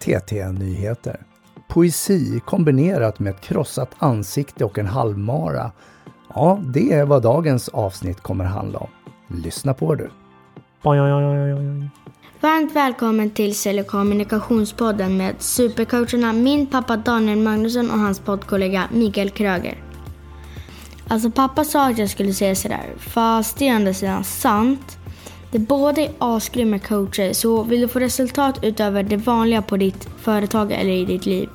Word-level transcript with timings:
TT-nyheter. 0.00 1.20
Poesi 1.68 2.40
kombinerat 2.46 3.18
med 3.18 3.34
ett 3.34 3.40
krossat 3.40 3.90
ansikte 3.98 4.64
och 4.64 4.78
en 4.78 4.86
halvmara. 4.86 5.72
Ja, 6.34 6.60
det 6.74 6.92
är 6.92 7.04
vad 7.04 7.22
dagens 7.22 7.68
avsnitt 7.68 8.20
kommer 8.20 8.44
handla 8.44 8.78
om. 8.78 8.88
Lyssna 9.28 9.74
på 9.74 9.94
du. 9.94 10.10
Varmt 12.40 12.72
välkommen 12.72 13.30
till 13.30 13.54
Sälj 13.54 13.80
och 13.80 13.86
kommunikationspodden 13.86 15.16
med 15.16 15.34
supercoacherna 15.38 16.32
min 16.32 16.66
pappa 16.66 16.96
Daniel 16.96 17.38
Magnusson 17.38 17.90
och 17.90 17.98
hans 17.98 18.20
poddkollega 18.20 18.88
Mikael 18.92 19.30
Kröger. 19.30 19.82
Alltså 21.08 21.30
pappa 21.30 21.64
sa 21.64 21.90
att 21.90 21.98
jag 21.98 22.10
skulle 22.10 22.32
säga 22.32 22.54
sådär, 22.54 22.94
fast 22.98 23.58
det 23.58 23.68
är 23.68 23.72
å 23.72 23.76
andra 23.76 23.94
sidan 23.94 24.24
sant. 24.24 24.98
De 25.56 25.60
båda 25.60 26.02
är 26.02 26.10
asgrymma 26.18 26.78
coacher, 26.78 27.32
så 27.32 27.62
vill 27.62 27.80
du 27.80 27.88
få 27.88 27.98
resultat 27.98 28.58
utöver 28.62 29.02
det 29.02 29.16
vanliga 29.16 29.62
på 29.62 29.76
ditt 29.76 30.08
företag 30.18 30.72
eller 30.72 30.90
i 30.90 31.04
ditt 31.04 31.26
liv, 31.26 31.48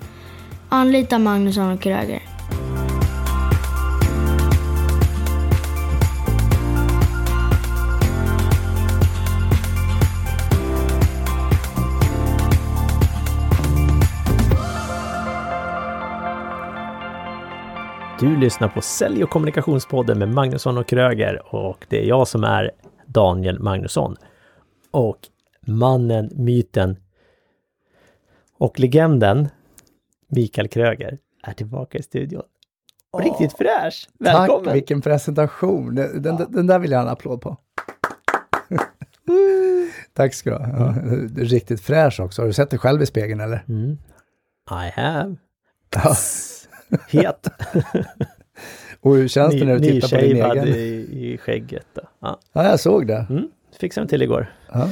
anlita 0.69 1.19
Magnusson 1.19 1.71
och 1.71 1.81
Kröger. 1.81 2.21
Du 18.19 18.37
lyssnar 18.37 18.67
på 18.67 18.81
Sälj 18.81 19.23
och 19.23 19.29
kommunikationspodden 19.29 20.19
med 20.19 20.33
Magnusson 20.33 20.77
och 20.77 20.87
Kröger 20.87 21.55
och 21.55 21.85
det 21.89 22.03
är 22.03 22.07
jag 22.07 22.27
som 22.27 22.43
är 22.43 22.71
Daniel 23.13 23.59
Magnusson. 23.59 24.15
Och 24.91 25.17
mannen, 25.61 26.29
myten 26.33 26.97
och 28.57 28.79
legenden 28.79 29.49
Mikael 30.27 30.67
Kröger 30.67 31.17
är 31.43 31.53
tillbaka 31.53 31.97
i 31.97 32.03
studion. 32.03 32.43
Och 33.11 33.23
riktigt 33.23 33.53
fräsch! 33.57 34.09
Välkommen! 34.19 34.65
Tack, 34.65 34.75
vilken 34.75 35.01
presentation! 35.01 35.95
Den, 35.95 36.21
den, 36.21 36.51
den 36.51 36.67
där 36.67 36.79
vill 36.79 36.91
jag 36.91 36.99
ha 36.99 37.05
en 37.05 37.11
applåd 37.11 37.41
på. 37.41 37.57
Tack 40.13 40.33
ska 40.33 40.49
du 40.49 40.55
ha. 40.55 40.65
Ja, 40.65 40.95
riktigt 41.35 41.81
fräsch 41.81 42.19
också. 42.19 42.41
Har 42.41 42.47
du 42.47 42.53
sett 42.53 42.69
dig 42.69 42.79
själv 42.79 43.01
i 43.01 43.05
spegeln 43.05 43.39
eller? 43.39 43.63
Mm. 43.67 43.97
I 44.71 44.91
have. 44.93 45.35
Ja. 45.95 46.15
Het. 47.23 47.47
Och 49.01 49.15
hur 49.15 49.27
känns 49.27 49.53
det 49.53 49.65
när 49.65 49.79
du 49.79 49.91
tittar 49.91 50.07
på 50.07 50.15
din 50.15 50.35
egen? 50.37 50.67
i, 50.67 51.07
i 51.11 51.37
skägget. 51.37 51.85
Då. 51.93 52.01
Ja. 52.21 52.39
Ja, 52.53 52.63
jag 52.63 52.79
såg 52.79 53.07
det. 53.07 53.25
Mm. 53.29 53.47
Fixade 53.79 54.03
den 54.03 54.09
till 54.09 54.21
igår. 54.21 54.53
Ja. 54.73 54.89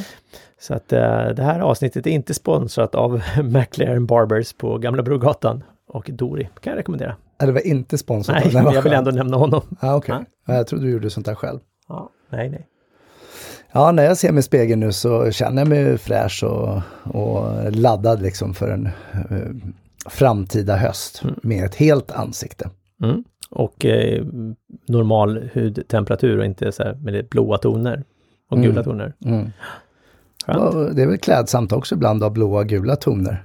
Så 0.59 0.73
att 0.73 0.93
eh, 0.93 0.99
det 1.35 1.43
här 1.43 1.59
avsnittet 1.59 2.07
är 2.07 2.11
inte 2.11 2.33
sponsrat 2.33 2.95
av 2.95 3.21
McLaren 3.43 4.05
Barbers 4.05 4.53
på 4.53 4.77
Gamla 4.77 5.03
Brogatan 5.03 5.63
och 5.87 6.09
Dori. 6.13 6.49
Kan 6.59 6.71
jag 6.71 6.77
rekommendera. 6.77 7.15
Ja, 7.37 7.45
Det 7.45 7.51
var 7.51 7.67
inte 7.67 7.97
sponsrat. 7.97 8.43
Nej, 8.43 8.53
jag 8.53 8.71
vill 8.71 8.81
skönt. 8.81 8.93
ändå 9.07 9.11
nämna 9.11 9.37
honom. 9.37 9.61
Ja, 9.81 9.95
okej. 9.95 10.15
Ja. 10.19 10.25
Ja, 10.47 10.53
jag 10.55 10.67
trodde 10.67 10.85
du 10.85 10.91
gjorde 10.91 11.09
sånt 11.09 11.25
där 11.25 11.35
själv. 11.35 11.59
Ja, 11.87 12.09
nej, 12.29 12.49
nej. 12.49 12.67
Ja, 13.71 13.91
när 13.91 14.03
jag 14.03 14.17
ser 14.17 14.31
mig 14.31 14.39
i 14.39 14.43
spegeln 14.43 14.79
nu 14.79 14.91
så 14.91 15.31
känner 15.31 15.61
jag 15.61 15.69
mig 15.69 15.97
fräsch 15.97 16.43
och, 16.43 16.81
och 17.03 17.71
laddad 17.71 18.21
liksom 18.21 18.53
för 18.53 18.69
en 18.71 18.85
eh, 19.13 19.71
framtida 20.09 20.75
höst 20.75 21.23
med 21.43 21.63
ett 21.65 21.75
helt 21.75 22.11
ansikte. 22.11 22.69
Mm. 23.03 23.23
Och 23.49 23.85
eh, 23.85 24.25
normal 24.87 25.49
hudtemperatur 25.53 26.37
och 26.37 26.45
inte 26.45 26.71
så 26.71 26.83
här 26.83 26.93
med 26.93 27.27
blåa 27.27 27.57
toner 27.57 28.03
och 28.49 28.57
Mm. 28.57 28.69
gula 28.69 28.83
toner. 28.83 29.13
Mm. 29.25 29.51
Det 30.95 31.01
är 31.01 31.07
väl 31.07 31.17
klädsamt 31.17 31.71
också 31.71 31.95
ibland 31.95 32.23
av 32.23 32.33
blåa 32.33 32.59
och 32.59 32.67
gula 32.67 32.95
toner. 32.95 33.43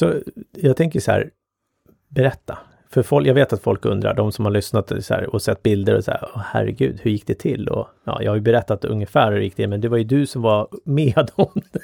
Så 0.00 0.14
jag 0.56 0.76
tänker 0.76 1.00
så 1.00 1.10
här, 1.10 1.30
berätta. 2.08 2.58
För 2.90 3.02
folk, 3.02 3.26
jag 3.26 3.34
vet 3.34 3.52
att 3.52 3.62
folk 3.62 3.84
undrar, 3.84 4.14
de 4.14 4.32
som 4.32 4.44
har 4.44 4.52
lyssnat 4.52 4.92
här, 5.10 5.34
och 5.34 5.42
sett 5.42 5.62
bilder 5.62 5.96
och 5.96 6.04
så 6.04 6.10
här, 6.10 6.28
Åh, 6.34 6.42
herregud, 6.44 7.00
hur 7.02 7.10
gick 7.10 7.26
det 7.26 7.34
till? 7.38 7.68
Och, 7.68 7.88
ja, 8.04 8.22
jag 8.22 8.30
har 8.30 8.36
ju 8.36 8.42
berättat 8.42 8.84
ungefär 8.84 9.32
hur 9.32 9.38
det 9.38 9.44
gick 9.44 9.54
till, 9.54 9.68
men 9.68 9.80
det 9.80 9.88
var 9.88 9.96
ju 9.98 10.04
du 10.04 10.26
som 10.26 10.42
var 10.42 10.68
med 10.84 11.30
om 11.34 11.50
det. 11.72 11.80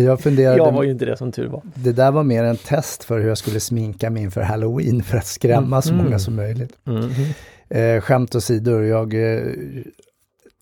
Jag 0.00 0.20
funderade, 0.20 0.56
Jag 0.56 0.72
var 0.72 0.82
ju 0.82 0.90
inte 0.90 1.04
det 1.04 1.16
som 1.16 1.32
tur 1.32 1.48
var. 1.48 1.62
det 1.74 1.92
där 1.92 2.10
var 2.10 2.24
mer 2.24 2.44
en 2.44 2.56
test 2.56 3.04
för 3.04 3.20
hur 3.20 3.28
jag 3.28 3.38
skulle 3.38 3.60
sminka 3.60 4.10
mig 4.10 4.22
inför 4.22 4.40
halloween 4.40 5.02
för 5.02 5.18
att 5.18 5.26
skrämma 5.26 5.82
så 5.82 5.94
många 5.94 6.18
som 6.18 6.36
möjligt. 6.36 6.72
Mm. 6.86 7.10
Eh, 7.68 8.00
skämt 8.00 8.34
åsidor, 8.34 8.84
jag 8.84 9.34
eh, 9.34 9.42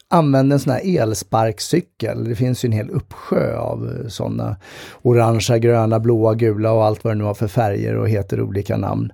använde 0.09 0.55
en 0.55 0.61
sån 0.61 0.73
här 0.73 1.00
elsparkcykel. 1.03 2.25
Det 2.28 2.34
finns 2.34 2.65
ju 2.65 2.67
en 2.67 2.73
hel 2.73 2.91
uppsjö 2.91 3.56
av 3.56 4.00
eh, 4.00 4.09
sådana 4.09 4.56
orangea, 5.03 5.59
gröna, 5.59 6.00
blåa, 6.00 6.34
gula 6.34 6.73
och 6.73 6.84
allt 6.84 7.05
vad 7.05 7.15
det 7.15 7.19
nu 7.19 7.25
har 7.25 7.34
för 7.34 7.49
färger 7.49 7.97
och 7.97 8.09
heter 8.09 8.41
olika 8.41 8.77
namn. 8.77 9.12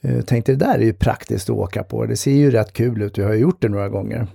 Eh, 0.00 0.20
tänkte 0.20 0.52
det 0.52 0.64
där 0.64 0.74
är 0.74 0.84
ju 0.84 0.92
praktiskt 0.92 1.50
att 1.50 1.56
åka 1.56 1.82
på. 1.82 2.06
Det 2.06 2.16
ser 2.16 2.32
ju 2.32 2.50
rätt 2.50 2.72
kul 2.72 3.02
ut, 3.02 3.18
jag 3.18 3.26
har 3.26 3.34
gjort 3.34 3.62
det 3.62 3.68
några 3.68 3.88
gånger. 3.88 4.26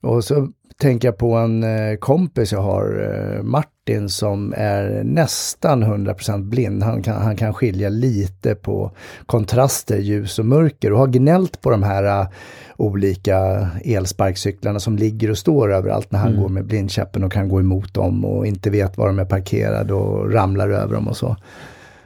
Och 0.00 0.24
så 0.24 0.48
tänker 0.76 1.08
jag 1.08 1.18
på 1.18 1.34
en 1.34 1.62
eh, 1.62 1.96
kompis 1.96 2.52
jag 2.52 2.62
har, 2.62 3.10
eh, 3.36 3.42
Martin, 3.88 4.08
som 4.08 4.54
är 4.56 5.04
nästan 5.04 5.84
100% 5.84 6.42
blind. 6.42 6.82
Han 6.82 7.02
kan, 7.02 7.22
han 7.22 7.36
kan 7.36 7.54
skilja 7.54 7.88
lite 7.88 8.54
på 8.54 8.90
kontraster, 9.26 9.98
ljus 9.98 10.38
och 10.38 10.46
mörker 10.46 10.92
och 10.92 10.98
har 10.98 11.06
gnällt 11.06 11.60
på 11.60 11.70
de 11.70 11.82
här 11.82 12.04
eh, 12.20 12.28
olika 12.76 13.68
elsparkcyklarna 13.84 14.80
som 14.80 14.96
ligger 14.96 15.30
och 15.30 15.38
står 15.38 15.72
överallt 15.72 16.12
när 16.12 16.18
han 16.18 16.36
går 16.40 16.48
med 16.48 16.64
blindkäppen 16.64 17.24
och 17.24 17.32
kan 17.32 17.48
gå 17.48 17.60
emot 17.60 17.94
dem 17.94 18.24
och 18.24 18.46
inte 18.46 18.70
vet 18.70 18.96
var 18.96 19.06
de 19.06 19.18
är 19.18 19.24
parkerade 19.24 19.94
och 19.94 20.32
ramlar 20.32 20.68
över 20.68 20.94
dem 20.94 21.08
och 21.08 21.16
så. 21.16 21.36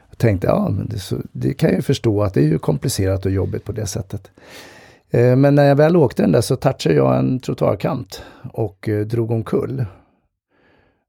Jag 0.09 0.17
tänkte, 0.17 0.47
ja, 0.47 0.69
men 0.69 0.87
det, 0.87 0.99
så, 0.99 1.15
det 1.31 1.53
kan 1.53 1.69
jag 1.69 1.75
ju 1.75 1.81
förstå 1.81 2.23
att 2.23 2.33
det 2.33 2.39
är 2.39 2.47
ju 2.47 2.59
komplicerat 2.59 3.25
och 3.25 3.31
jobbigt 3.31 3.65
på 3.65 3.71
det 3.71 3.85
sättet. 3.85 4.31
Eh, 5.11 5.35
Men 5.35 5.55
när 5.55 5.65
jag 5.65 5.75
väl 5.75 5.97
åkte 5.97 6.23
den 6.23 6.31
där 6.31 6.41
så 6.41 6.55
touchade 6.55 6.95
jag 6.95 7.17
en 7.17 7.39
trottoarkant 7.39 8.21
och 8.53 8.89
eh, 8.89 9.05
drog 9.05 9.31
omkull. 9.31 9.85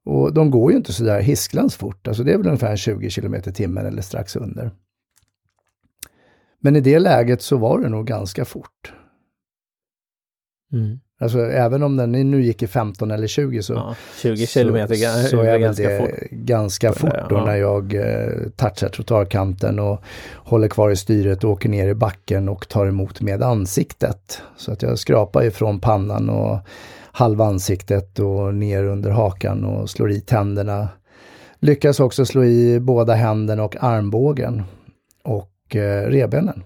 Och 0.08 0.32
de 0.34 0.50
går 0.50 0.70
ju 0.70 0.76
inte 0.76 0.92
så 0.92 1.04
där 1.04 1.20
hisklans 1.20 1.76
fort, 1.76 2.08
alltså 2.08 2.22
det 2.24 2.32
är 2.32 2.36
väl 2.38 2.46
ungefär 2.46 2.76
20 2.76 3.10
km 3.10 3.34
i 3.34 3.40
timmen 3.42 3.86
eller 3.86 4.02
strax 4.02 4.36
under. 4.36 4.70
Men 6.60 6.76
i 6.76 6.80
det 6.80 6.98
läget 6.98 7.42
så 7.42 7.56
var 7.56 7.78
det 7.78 7.88
nog 7.88 8.06
ganska 8.06 8.44
fort. 8.44 8.92
Mm. 10.72 10.98
Alltså 11.20 11.38
även 11.40 11.82
om 11.82 11.96
den 11.96 12.12
nu 12.30 12.42
gick 12.42 12.62
i 12.62 12.66
15 12.66 13.10
eller 13.10 13.26
20 13.26 13.62
så, 13.62 13.72
Ja, 13.72 13.94
20 14.16 14.46
kilometer 14.46 14.94
så, 14.94 15.28
så 15.28 15.40
är 15.40 15.58
ganska 15.58 15.88
det 15.88 15.98
fort. 15.98 16.30
ganska 16.30 16.92
fort 16.92 17.28
då 17.28 17.34
Ja. 17.36 17.44
när 17.44 17.56
jag 17.56 17.94
eh, 17.94 18.48
touchar 18.56 18.88
trottoarkanten 18.88 19.78
och 19.78 20.02
håller 20.36 20.68
kvar 20.68 20.90
i 20.90 20.96
styret 20.96 21.44
och 21.44 21.50
åker 21.50 21.68
ner 21.68 21.88
i 21.88 21.94
backen 21.94 22.48
och 22.48 22.68
tar 22.68 22.86
emot 22.86 23.20
med 23.20 23.42
ansiktet. 23.42 24.42
Så 24.56 24.72
att 24.72 24.82
jag 24.82 24.98
skrapar 24.98 25.44
ifrån 25.44 25.80
pannan 25.80 26.30
och 26.30 26.58
halva 27.18 27.44
ansiktet 27.44 28.18
och 28.18 28.54
ner 28.54 28.84
under 28.84 29.10
hakan 29.10 29.64
och 29.64 29.90
slår 29.90 30.10
i 30.10 30.20
tänderna. 30.20 30.88
Lyckas 31.58 32.00
också 32.00 32.26
slå 32.26 32.44
i 32.44 32.80
båda 32.80 33.14
händerna 33.14 33.64
och 33.64 33.76
armbågen 33.80 34.62
och 35.24 35.76
eh, 35.76 36.06
revbenen. 36.08 36.62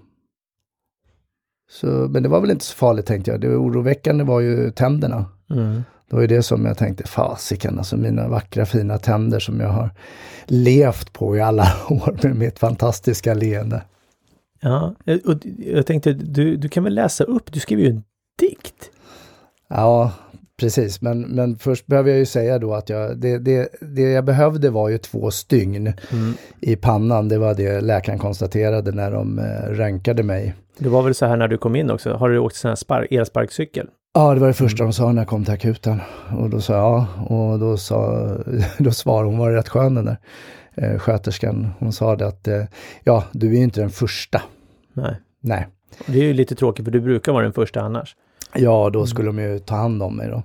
Så, 1.71 1.87
men 1.87 2.23
det 2.23 2.29
var 2.29 2.41
väl 2.41 2.51
inte 2.51 2.65
så 2.65 2.75
farligt 2.75 3.07
tänkte 3.07 3.31
jag. 3.31 3.41
Det 3.41 3.49
oroväckande 3.49 4.25
var 4.25 4.41
ju 4.41 4.71
tänderna. 4.71 5.27
Mm. 5.51 5.83
Det 6.11 6.17
var 6.17 6.21
ju 6.21 6.27
det 6.27 6.43
som 6.43 6.65
jag 6.65 6.79
tänkte, 6.79 7.05
fasiken 7.05 7.79
alltså 7.79 7.97
mina 7.97 8.29
vackra 8.29 8.67
fina 8.67 8.99
tänder 8.99 9.41
som 9.41 9.61
jag 9.61 9.69
har 9.69 9.91
levt 10.47 11.13
på 11.13 11.37
i 11.37 11.41
alla 11.41 11.63
år 11.89 12.19
med 12.23 12.37
mitt 12.37 12.59
fantastiska 12.59 13.34
leende. 13.34 13.83
Ja, 14.61 14.95
och 15.27 15.39
jag 15.59 15.87
tänkte, 15.87 16.13
du, 16.13 16.57
du 16.57 16.69
kan 16.69 16.84
väl 16.84 16.95
läsa 16.95 17.25
upp, 17.25 17.53
du 17.53 17.61
skriver 17.61 17.83
ju 17.83 17.89
en 17.89 18.03
dikt. 18.39 18.91
Ja, 19.69 20.13
precis. 20.62 21.00
Men, 21.00 21.21
men 21.21 21.56
först 21.59 21.87
behöver 21.87 22.11
jag 22.11 22.19
ju 22.19 22.27
säga 22.27 22.59
då 22.59 22.75
att 22.75 22.89
jag, 22.89 23.19
det, 23.19 23.39
det, 23.39 23.69
det 23.81 24.03
jag 24.03 24.25
behövde 24.25 24.71
var 24.71 24.89
ju 24.89 24.98
två 24.98 25.31
stygn 25.31 25.92
i 26.60 26.77
pannan. 26.77 27.28
Det 27.28 27.39
var 27.39 27.54
det 27.54 27.81
läkaren 27.81 28.19
konstaterade 28.19 28.92
när 28.92 29.10
de 29.10 29.39
eh, 29.39 29.71
röntgade 29.71 30.22
mig. 30.22 30.54
Det 30.78 30.89
var 30.89 31.03
väl 31.03 31.15
så 31.15 31.27
här 31.27 31.36
när 31.36 31.48
du 31.48 31.59
kom 31.59 31.77
in 31.77 31.91
också, 31.91 32.13
har 32.13 32.28
du 32.28 32.39
åkt 32.39 32.57
sån 32.57 32.69
här 32.69 32.77
spark, 32.77 33.13
elsparkcykel? 33.13 33.86
Ja, 34.15 34.34
det 34.34 34.41
var 34.41 34.47
det 34.47 34.54
första 34.54 34.84
de 34.84 34.92
sa 34.92 35.13
när 35.13 35.22
jag 35.22 35.28
kom 35.28 35.45
till 35.45 35.54
akuten. 35.54 36.01
Och 36.39 36.51
då 36.51 36.60
sa 36.60 36.75
jag 36.75 36.83
ja, 36.83 37.07
och 37.36 37.59
då, 37.59 37.77
sa, 37.77 38.28
då 38.78 38.91
svarade 38.91 39.28
hon, 39.28 39.39
var 39.39 39.51
rätt 39.51 39.69
skön 39.69 39.95
den 39.95 40.04
där 40.04 40.16
eh, 40.75 40.98
sköterskan. 40.98 41.71
Hon 41.78 41.92
sa 41.92 42.16
det 42.16 42.27
att, 42.27 42.48
eh, 42.48 42.65
ja, 43.04 43.25
du 43.33 43.47
är 43.47 43.57
ju 43.57 43.63
inte 43.63 43.81
den 43.81 43.91
första. 43.91 44.42
Nej. 44.92 45.16
Nej. 45.41 45.66
Det 46.07 46.19
är 46.19 46.22
ju 46.25 46.33
lite 46.33 46.54
tråkigt 46.54 46.84
för 46.84 46.92
du 46.92 47.01
brukar 47.01 47.33
vara 47.33 47.42
den 47.42 47.53
första 47.53 47.81
annars. 47.81 48.16
Ja, 48.54 48.91
då 48.93 49.07
skulle 49.07 49.27
de 49.28 49.39
ju 49.39 49.59
ta 49.59 49.75
hand 49.75 50.03
om 50.03 50.16
mig 50.16 50.28
då. 50.28 50.43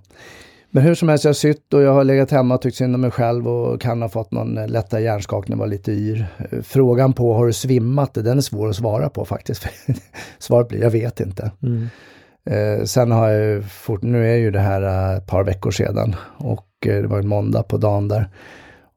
Men 0.69 0.83
hur 0.83 0.95
som 0.95 1.09
helst, 1.09 1.24
jag 1.24 1.30
har 1.30 1.33
sytt 1.33 1.74
och 1.74 1.81
jag 1.81 1.94
har 1.94 2.04
legat 2.04 2.31
hemma 2.31 2.56
och 2.56 2.62
tyckt 2.62 2.77
synd 2.77 2.95
om 2.95 3.01
mig 3.01 3.12
själv 3.12 3.48
och 3.48 3.81
kan 3.81 4.01
ha 4.01 4.09
fått 4.09 4.31
någon 4.31 4.57
eh, 4.57 4.68
lättare 4.68 5.01
hjärnskakning, 5.01 5.57
var 5.57 5.68
lite 5.68 5.92
yr. 5.92 6.25
Eh, 6.51 6.62
Frågan 6.62 7.13
på 7.13 7.33
har 7.33 7.45
du 7.48 7.54
svimmat, 7.54 8.13
den 8.13 8.38
är 8.38 8.42
svår 8.42 8.69
att 8.69 8.75
svara 8.75 9.09
på 9.09 9.25
faktiskt. 9.25 9.68
Svaret 10.39 10.68
blir, 10.68 10.81
jag 10.81 10.89
vet 10.92 11.19
inte. 11.19 11.51
Mm. 11.63 11.88
Eh, 12.50 12.83
sen 12.83 13.12
har 13.12 13.30
jag 13.30 13.45
ju 13.45 13.62
fort, 13.63 14.01
nu 14.01 14.31
är 14.31 14.36
ju 14.38 14.51
det 14.51 14.60
här 14.60 14.81
eh, 15.12 15.18
ett 15.18 15.27
par 15.27 15.44
veckor 15.44 15.71
sedan 15.71 16.15
och 16.38 16.65
det 16.83 17.07
var 17.07 17.19
en 17.19 17.27
måndag 17.27 17.63
på 17.63 17.77
dagen 17.77 18.07
där. 18.07 18.30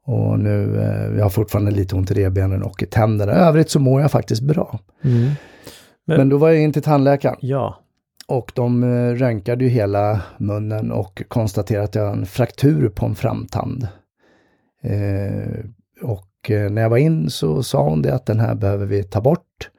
Och 0.05 0.39
nu, 0.39 0.79
eh, 0.81 1.17
jag 1.17 1.25
har 1.25 1.29
fortfarande 1.29 1.71
lite 1.71 1.95
ont 1.95 2.11
i 2.11 2.13
revbenen 2.13 2.63
och 2.63 2.83
i 2.83 2.85
tänderna. 2.85 3.31
I 3.31 3.35
övrigt 3.35 3.69
så 3.69 3.79
mår 3.79 4.01
jag 4.01 4.11
faktiskt 4.11 4.41
bra. 4.41 4.79
Mm. 5.03 5.29
Men, 6.07 6.17
Men- 6.17 6.29
då 6.29 6.37
var 6.37 6.49
jag 6.49 6.61
in 6.61 6.73
till 6.73 6.81
tandläkaren 6.83 7.37
Ja. 7.39 7.77
Och 8.31 8.51
de 8.55 8.83
eh, 8.83 9.15
röntgade 9.15 9.63
ju 9.63 9.69
hela 9.69 10.21
munnen 10.37 10.91
och 10.91 11.23
konstaterade 11.27 11.85
att 11.85 11.95
jag 11.95 12.05
har 12.05 12.13
en 12.13 12.25
fraktur 12.25 12.89
på 12.89 13.05
en 13.05 13.15
framtand. 13.15 13.87
Eh, 14.83 15.65
och 16.01 16.51
eh, 16.51 16.71
när 16.71 16.81
jag 16.81 16.89
var 16.89 16.97
in 16.97 17.29
så 17.29 17.63
sa 17.63 17.83
hon 17.83 18.01
det 18.01 18.15
att 18.15 18.25
den 18.25 18.39
här 18.39 18.55
behöver 18.55 18.85
vi 18.85 19.03
ta 19.03 19.21
bort, 19.21 19.69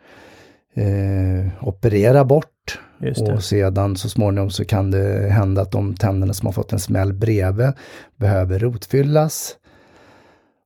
eh, 0.74 1.66
operera 1.66 2.24
bort 2.24 2.78
och 3.20 3.44
sedan 3.44 3.96
så 3.96 4.08
småningom 4.08 4.50
så 4.50 4.64
kan 4.64 4.90
det 4.90 5.28
hända 5.30 5.62
att 5.62 5.72
de 5.72 5.94
tänderna 5.94 6.32
som 6.32 6.46
har 6.46 6.52
fått 6.52 6.72
en 6.72 6.78
smäll 6.78 7.12
bredvid 7.12 7.72
behöver 8.16 8.58
rotfyllas. 8.58 9.56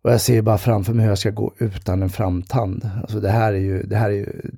Och 0.05 0.13
jag 0.13 0.21
ser 0.21 0.43
bara 0.43 0.59
framför 0.59 0.95
mig 0.95 1.03
hur 1.03 1.11
jag 1.11 1.19
ska 1.19 1.31
gå 1.31 1.53
utan 1.59 2.03
en 2.03 2.09
framtand. 2.09 2.91
Alltså 3.01 3.21
det 3.21 3.31
här 3.31 3.53
är 3.53 3.59
ju, 3.59 3.83
det 3.83 3.97
här 3.97 4.11
är 4.11 4.15
ju, 4.15 4.51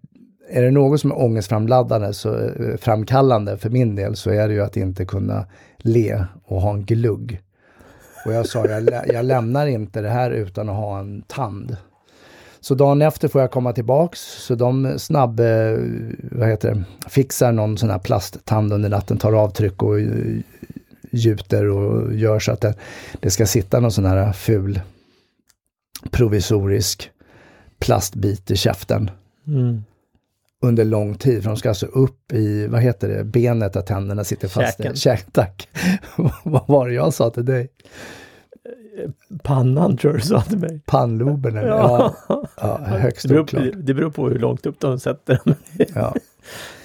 är 0.50 0.62
det 0.62 0.70
något 0.70 1.00
som 1.00 1.10
är 1.10 1.18
ångestframladdande, 1.20 2.12
så, 2.12 2.34
eh, 2.38 2.76
framkallande 2.80 3.56
för 3.58 3.70
min 3.70 3.94
del, 3.96 4.16
så 4.16 4.30
är 4.30 4.48
det 4.48 4.54
ju 4.54 4.62
att 4.62 4.76
inte 4.76 5.04
kunna 5.04 5.46
le 5.78 6.24
och 6.44 6.60
ha 6.60 6.72
en 6.74 6.84
glugg. 6.84 7.40
Och 8.26 8.32
jag 8.32 8.46
sa, 8.46 8.66
jag, 8.66 8.82
lä- 8.82 9.04
jag 9.12 9.24
lämnar 9.24 9.66
inte 9.66 10.00
det 10.00 10.08
här 10.08 10.30
utan 10.30 10.68
att 10.68 10.76
ha 10.76 10.98
en 11.00 11.22
tand. 11.22 11.76
Så 12.60 12.74
dagen 12.74 13.02
efter 13.02 13.28
får 13.28 13.40
jag 13.40 13.50
komma 13.50 13.72
tillbaks, 13.72 14.20
så 14.20 14.54
de 14.54 14.98
snabb, 14.98 15.40
eh, 15.40 15.76
vad 16.32 16.48
heter 16.48 16.74
det, 16.74 16.84
fixar 17.08 17.52
någon 17.52 17.78
sån 17.78 17.90
här 17.90 17.98
plasttand 17.98 18.72
under 18.72 18.88
natten, 18.88 19.16
tar 19.18 19.32
avtryck 19.32 19.82
och 19.82 20.00
eh, 20.00 20.06
gjuter 21.12 21.66
och 21.68 22.14
gör 22.14 22.38
så 22.38 22.52
att 22.52 22.60
det, 22.60 22.74
det 23.20 23.30
ska 23.30 23.46
sitta 23.46 23.80
någon 23.80 23.92
sån 23.92 24.04
här 24.04 24.32
ful 24.32 24.80
provisorisk 26.10 27.10
plastbit 27.78 28.50
i 28.50 28.56
käften 28.56 29.10
Mm 29.46 29.84
under 30.62 30.84
lång 30.84 31.14
tid. 31.14 31.42
För 31.42 31.50
de 31.50 31.56
ska 31.56 31.68
alltså 31.68 31.86
upp 31.86 32.32
i, 32.32 32.66
vad 32.66 32.80
heter 32.80 33.08
det, 33.08 33.24
benet 33.24 33.72
där 33.72 33.82
tänderna 33.82 34.24
sitter 34.24 34.48
fast. 34.48 34.76
Käken. 34.78 34.96
Käk, 34.96 35.32
tack. 35.32 35.68
vad 36.44 36.68
var 36.68 36.88
det 36.88 36.94
jag 36.94 37.14
sa 37.14 37.30
till 37.30 37.44
dig? 37.44 37.68
Pannan 39.42 39.96
tror 39.96 40.12
du 40.12 40.20
sa 40.20 40.42
till 40.42 40.58
mig. 40.58 40.80
Pannloben 40.86 41.56
eller? 41.56 41.68
Ja. 41.68 42.14
ja, 42.56 42.80
högst 42.84 43.22
det, 43.22 43.28
beror 43.28 43.42
oklart. 43.42 43.72
på, 43.72 43.78
det 43.78 43.94
beror 43.94 44.10
på 44.10 44.28
hur 44.28 44.38
långt 44.38 44.66
upp 44.66 44.80
de 44.80 45.00
sätter 45.00 45.40
den. 45.44 45.54
Ja. 45.94 46.14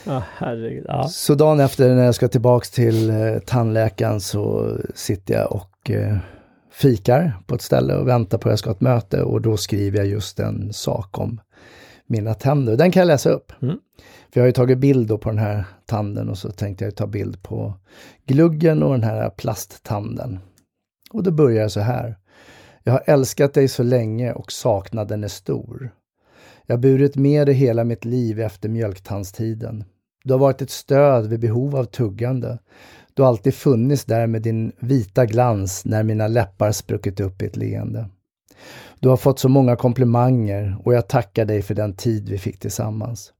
Ja, 0.06 0.24
herregud. 0.38 0.86
Ja. 0.88 1.08
Så 1.08 1.36
dagen 1.36 1.60
efter 1.60 1.96
när 1.96 2.06
jag 2.06 2.16
ska 2.16 2.28
tillbaks 2.28 2.72
till 2.72 3.10
eh, 3.10 3.40
tandläkaren 3.46 4.22
så 4.22 4.76
sitter 4.96 5.34
jag 5.34 5.52
och 5.52 5.92
eh, 5.92 6.18
fikar 6.72 7.38
på 7.48 7.56
ett 7.56 7.62
ställe 7.62 7.96
och 7.96 8.08
väntar 8.08 8.38
på 8.38 8.50
att 8.50 8.52
jag 8.52 8.60
ska 8.60 8.70
ha 8.70 8.76
ett 8.76 8.82
möte 8.82 9.22
och 9.22 9.42
då 9.42 9.58
skriver 9.58 9.98
jag 9.98 10.08
just 10.08 10.40
en 10.40 10.74
sak 10.74 11.20
om 11.20 11.40
mina 12.14 12.34
tänder. 12.34 12.78
Den 12.78 12.92
kan 12.92 13.00
jag 13.02 13.08
läsa 13.08 13.30
upp. 13.30 13.52
Mm. 13.62 13.78
För 14.32 14.40
jag 14.40 14.42
har 14.42 14.48
ju 14.48 14.52
tagit 14.52 14.78
bild 14.78 15.22
på 15.22 15.30
den 15.30 15.40
här 15.40 15.66
tanden 15.86 16.30
och 16.30 16.38
så 16.38 16.52
tänkte 16.52 16.86
jag 16.86 16.96
ta 16.96 17.08
bild 17.08 17.44
på 17.44 17.74
gluggen 18.26 18.84
och 18.84 18.92
den 18.92 19.04
här 19.04 19.30
plasttanden. 19.30 20.40
Och 21.12 21.24
då 21.24 21.32
börjar 21.32 21.68
så 21.68 21.80
här. 21.80 22.18
Jag 22.84 22.94
har 22.94 23.04
älskat 23.06 23.54
dig 23.54 23.68
så 23.68 23.84
länge 23.84 24.34
och 24.34 24.52
saknaden 24.52 25.24
är 25.24 25.28
stor. 25.28 25.90
Jag 26.66 26.76
har 26.76 26.82
burit 26.82 27.16
med 27.16 27.48
dig 27.48 27.56
hela 27.56 27.84
mitt 27.84 28.06
liv 28.06 28.40
efter 28.40 28.70
mjölktandstiden. 28.70 29.84
Du 30.24 30.34
har 30.34 30.40
varit 30.40 30.62
ett 30.62 30.70
stöd 30.70 31.28
vid 31.28 31.40
behov 31.40 31.76
av 31.76 31.86
tuggande. 31.86 32.60
Du 33.14 33.22
har 33.22 33.30
alltid 33.30 33.54
funnits 33.54 34.06
där 34.06 34.28
med 34.28 34.42
din 34.42 34.72
vita 34.80 35.26
glans 35.26 35.86
när 35.86 36.04
mina 36.04 36.28
läppar 36.28 36.72
spruckit 36.72 37.20
upp 37.20 37.42
i 37.42 37.46
ett 37.46 37.58
leende. 37.58 38.10
Du 39.00 39.10
har 39.10 39.18
fått 39.18 39.40
så 39.40 39.50
många 39.50 39.76
komplimanger 39.76 40.78
och 40.84 40.94
jag 40.94 41.08
tackar 41.08 41.46
dig 41.46 41.62
för 41.62 41.76
den 41.76 41.94
tid 41.94 42.30
vi 42.30 42.38
fick 42.38 42.60
tillsammans. 42.60 43.34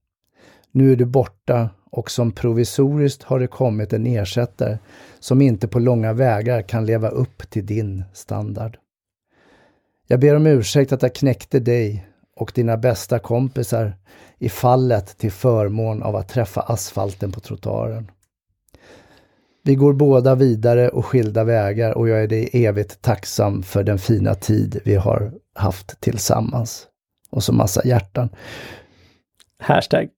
Nu 0.72 0.92
är 0.92 0.96
du 0.96 1.04
borta 1.04 1.68
och 1.90 2.10
som 2.10 2.32
provisoriskt 2.32 3.22
har 3.22 3.38
det 3.38 3.46
kommit 3.46 3.92
en 3.92 4.06
ersättare 4.06 4.78
som 5.20 5.42
inte 5.42 5.68
på 5.68 5.78
långa 5.78 6.12
vägar 6.12 6.62
kan 6.62 6.86
leva 6.86 7.08
upp 7.08 7.50
till 7.50 7.66
din 7.66 8.04
standard. 8.12 8.78
Jag 10.06 10.20
ber 10.20 10.36
om 10.36 10.46
ursäkt 10.46 10.92
att 10.92 11.02
jag 11.02 11.14
knäckte 11.14 11.60
dig 11.60 12.06
och 12.36 12.52
dina 12.54 12.76
bästa 12.76 13.18
kompisar 13.18 13.96
i 14.38 14.48
fallet 14.48 15.18
till 15.18 15.32
förmån 15.32 16.02
av 16.02 16.16
att 16.16 16.28
träffa 16.28 16.60
asfalten 16.60 17.32
på 17.32 17.40
trottoaren. 17.40 18.10
Vi 19.66 19.74
går 19.74 19.92
båda 19.92 20.34
vidare 20.34 20.88
och 20.88 21.06
skilda 21.06 21.44
vägar 21.44 21.92
och 21.98 22.08
jag 22.08 22.22
är 22.22 22.26
dig 22.28 22.48
evigt 22.52 23.02
tacksam 23.02 23.62
för 23.62 23.82
den 23.84 23.98
fina 23.98 24.34
tid 24.34 24.80
vi 24.84 24.94
har 24.94 25.32
haft 25.54 26.00
tillsammans. 26.00 26.86
Och 27.30 27.42
så 27.42 27.52
massa 27.52 27.86
hjärtan. 27.86 28.28
Hashtag 29.58 30.08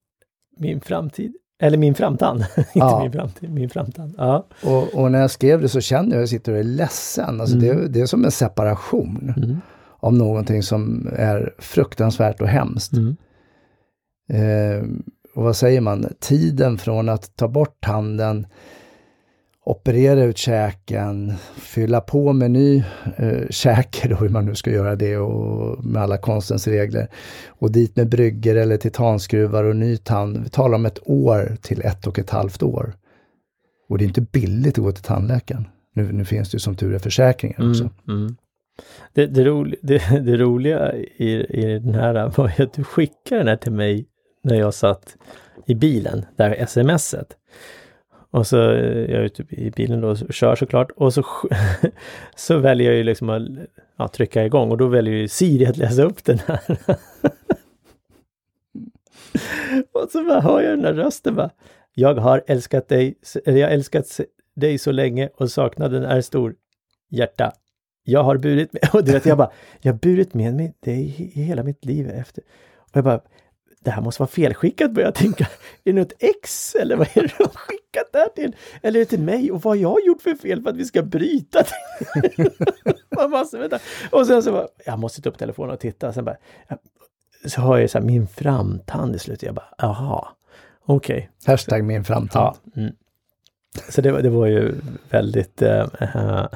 min 0.57 0.81
framtid. 0.81 1.33
Eller 1.61 1.77
min 1.77 1.95
framtand. 1.95 2.39
Inte 2.57 2.69
Ja. 2.73 2.99
min 3.03 3.11
framtid, 3.11 3.49
min 3.53 3.69
framtand. 3.69 4.15
Ja. 4.17 4.47
Och, 4.63 4.95
och 4.95 5.11
när 5.11 5.19
jag 5.21 5.31
skrev 5.31 5.61
det 5.61 5.69
så 5.69 5.81
kände 5.81 6.09
jag 6.15 6.19
att 6.19 6.21
jag 6.21 6.29
sitter 6.29 6.51
och 6.51 6.57
är 6.59 6.63
ledsen. 6.63 7.41
Alltså 7.41 7.55
det, 7.57 7.87
det 7.87 8.01
är 8.01 8.05
som 8.05 8.25
en 8.25 8.31
separation 8.31 9.33
Mm. 9.37 9.57
av 9.99 10.13
någonting 10.13 10.63
som 10.63 11.09
är 11.15 11.53
fruktansvärt 11.59 12.41
och 12.41 12.47
hemskt. 12.47 12.93
Mm. 12.93 13.15
Eh, 14.29 14.83
och 15.35 15.43
vad 15.43 15.55
säger 15.55 15.81
man? 15.81 16.05
Tiden 16.19 16.77
från 16.77 17.09
att 17.09 17.35
ta 17.35 17.47
bort 17.47 17.77
tanden, 17.81 18.47
operera 19.67 20.23
ut 20.23 20.37
käken, 20.37 21.33
fylla 21.55 22.01
på 22.01 22.33
med 22.33 22.51
ny 22.51 22.83
eh, 23.17 23.49
käke, 23.49 24.07
då 24.07 24.15
hur 24.15 24.29
man 24.29 24.45
nu 24.45 24.55
ska 24.55 24.71
göra 24.71 24.95
det 24.95 25.17
och 25.17 25.85
med 25.85 26.01
alla 26.01 26.17
konstens 26.17 26.67
regler. 26.67 27.07
Och 27.47 27.71
dit 27.71 27.95
med 27.95 28.09
brygger 28.09 28.55
eller 28.55 28.77
titanskruvar 28.77 29.63
och 29.63 29.75
ny 29.75 29.97
tand. 29.97 30.37
Vi 30.43 30.49
talar 30.49 30.75
om 30.75 30.85
ett 30.85 30.99
år 31.05 31.57
till 31.61 31.81
ett 31.81 32.07
och 32.07 32.19
ett 32.19 32.29
halvt 32.29 32.63
år. 32.63 32.93
Och 33.89 33.97
det 33.97 34.03
är 34.03 34.07
inte 34.07 34.21
billigt 34.21 34.77
att 34.77 34.83
gå 34.83 34.91
till 34.91 35.03
tandläkaren. 35.03 35.67
Nu, 35.93 36.11
nu 36.11 36.25
finns 36.25 36.51
det 36.51 36.55
ju 36.55 36.59
som 36.59 36.75
tur 36.75 36.93
är 36.93 36.99
försäkringar 36.99 37.69
också. 37.69 37.83
Mm. 37.83 38.21
Mm. 38.21 38.35
Det, 39.13 39.25
det, 39.25 39.43
roli, 39.43 39.75
det, 39.81 40.25
det 40.25 40.37
roliga 40.37 40.93
i, 40.95 41.45
i 41.49 41.79
den 41.79 41.93
här 41.93 42.31
var 42.37 42.61
att 42.61 42.73
du 42.73 42.83
skickade 42.83 43.39
den 43.39 43.47
här 43.47 43.55
till 43.55 43.71
mig 43.71 44.05
när 44.43 44.55
jag 44.55 44.73
satt 44.73 45.15
i 45.65 45.75
bilen, 45.75 46.25
där 46.35 46.65
smset. 46.65 47.37
Och 48.31 48.47
så 48.47 48.57
är 48.57 49.09
jag 49.09 49.19
är 49.19 49.23
ute 49.23 49.35
typ 49.35 49.53
i 49.53 49.71
bilen 49.71 50.01
då 50.01 50.09
och 50.09 50.33
kör 50.33 50.55
såklart 50.55 50.91
och 50.91 51.13
så, 51.13 51.23
så 52.35 52.57
väljer 52.57 52.87
jag 52.87 52.97
ju 52.97 53.03
liksom 53.03 53.29
att 53.29 53.41
ja, 53.97 54.07
trycka 54.07 54.45
igång 54.45 54.71
och 54.71 54.77
då 54.77 54.87
väljer 54.87 55.13
ju 55.13 55.27
Siri 55.27 55.65
att 55.65 55.77
läsa 55.77 56.03
upp 56.03 56.23
den 56.25 56.39
här. 56.47 56.61
och 59.91 60.09
så 60.11 60.23
bara 60.23 60.41
hör 60.41 60.61
jag 60.61 60.71
den 60.71 60.81
där 60.81 60.93
rösten 60.93 61.35
bara. 61.35 61.49
Jag 61.93 62.15
har 62.15 62.43
älskat 62.47 62.87
dig, 62.87 63.17
eller 63.45 63.59
jag 63.59 63.67
har 63.67 63.73
älskat 63.73 64.19
dig 64.55 64.77
så 64.77 64.91
länge 64.91 65.29
och 65.35 65.51
saknaden 65.51 66.03
är 66.03 66.21
stor. 66.21 66.55
Hjärta. 67.09 67.51
Jag 68.03 68.23
har 68.23 68.37
burit 68.37 68.73
med, 68.73 68.89
och 68.93 69.03
du 69.03 69.11
vet 69.11 69.25
jag 69.25 69.37
bara, 69.37 69.51
jag 69.81 69.93
har 69.93 69.99
burit 69.99 70.33
med 70.33 70.53
mig 70.53 70.73
dig 70.79 71.31
i 71.33 71.41
hela 71.41 71.63
mitt 71.63 71.85
liv 71.85 72.09
efter. 72.09 72.43
Och 72.77 72.91
jag 72.93 73.03
bara, 73.03 73.21
det 73.87 73.91
här 73.91 74.01
måste 74.01 74.21
vara 74.21 74.27
felskickat 74.29 74.91
börjar 74.91 75.07
jag 75.07 75.15
tänka. 75.15 75.43
Är 75.83 75.93
det 75.93 75.99
något 75.99 76.13
ex 76.19 76.75
eller 76.75 76.95
vad 76.95 77.07
är 77.13 77.21
det 77.21 77.33
de 77.37 77.47
skickat 77.49 78.09
det 78.13 78.17
här 78.19 78.29
till? 78.35 78.55
Eller 78.81 78.99
är 78.99 79.03
det 79.03 79.09
till 79.09 79.19
mig? 79.19 79.51
Och 79.51 79.61
vad 79.61 79.71
har 79.77 79.81
jag 79.81 80.05
gjort 80.05 80.21
för 80.21 80.35
fel 80.35 80.61
för 80.63 80.69
att 80.69 80.75
vi 80.77 80.85
ska 80.85 81.01
bryta? 81.03 81.59
Man 83.15 83.29
måste, 83.31 83.57
vänta. 83.57 83.79
Och 84.11 84.27
sen 84.27 84.43
så 84.43 84.51
bara, 84.51 84.67
jag 84.85 84.99
måste 84.99 85.21
ta 85.21 85.29
upp 85.29 85.37
telefonen 85.37 85.73
och 85.73 85.79
titta. 85.79 86.13
Sen 86.13 86.25
bara, 86.25 86.37
så 87.45 87.61
har 87.61 87.77
jag 87.77 87.89
så 87.89 87.97
här, 87.97 88.05
min 88.05 88.27
framtand 88.27 89.15
i 89.15 89.19
slutet. 89.19 89.43
Jag 89.43 89.55
bara, 89.55 89.73
jaha, 89.77 90.27
okej. 90.85 91.29
Hashtag 91.45 91.83
min 91.83 92.03
framtand. 92.03 92.55
Ja. 92.73 92.81
Mm. 92.81 92.93
Så 93.89 94.01
det, 94.01 94.11
var- 94.11 94.21
det 94.21 94.29
var 94.29 94.45
ju 94.47 94.73
väldigt, 95.09 95.61
eh, 95.61 95.87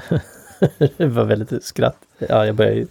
det 0.97 1.05
var 1.07 1.23
väldigt 1.25 1.63
skratt. 1.63 1.97
Ja, 2.17 2.45
jag 2.45 2.55
började 2.55 2.85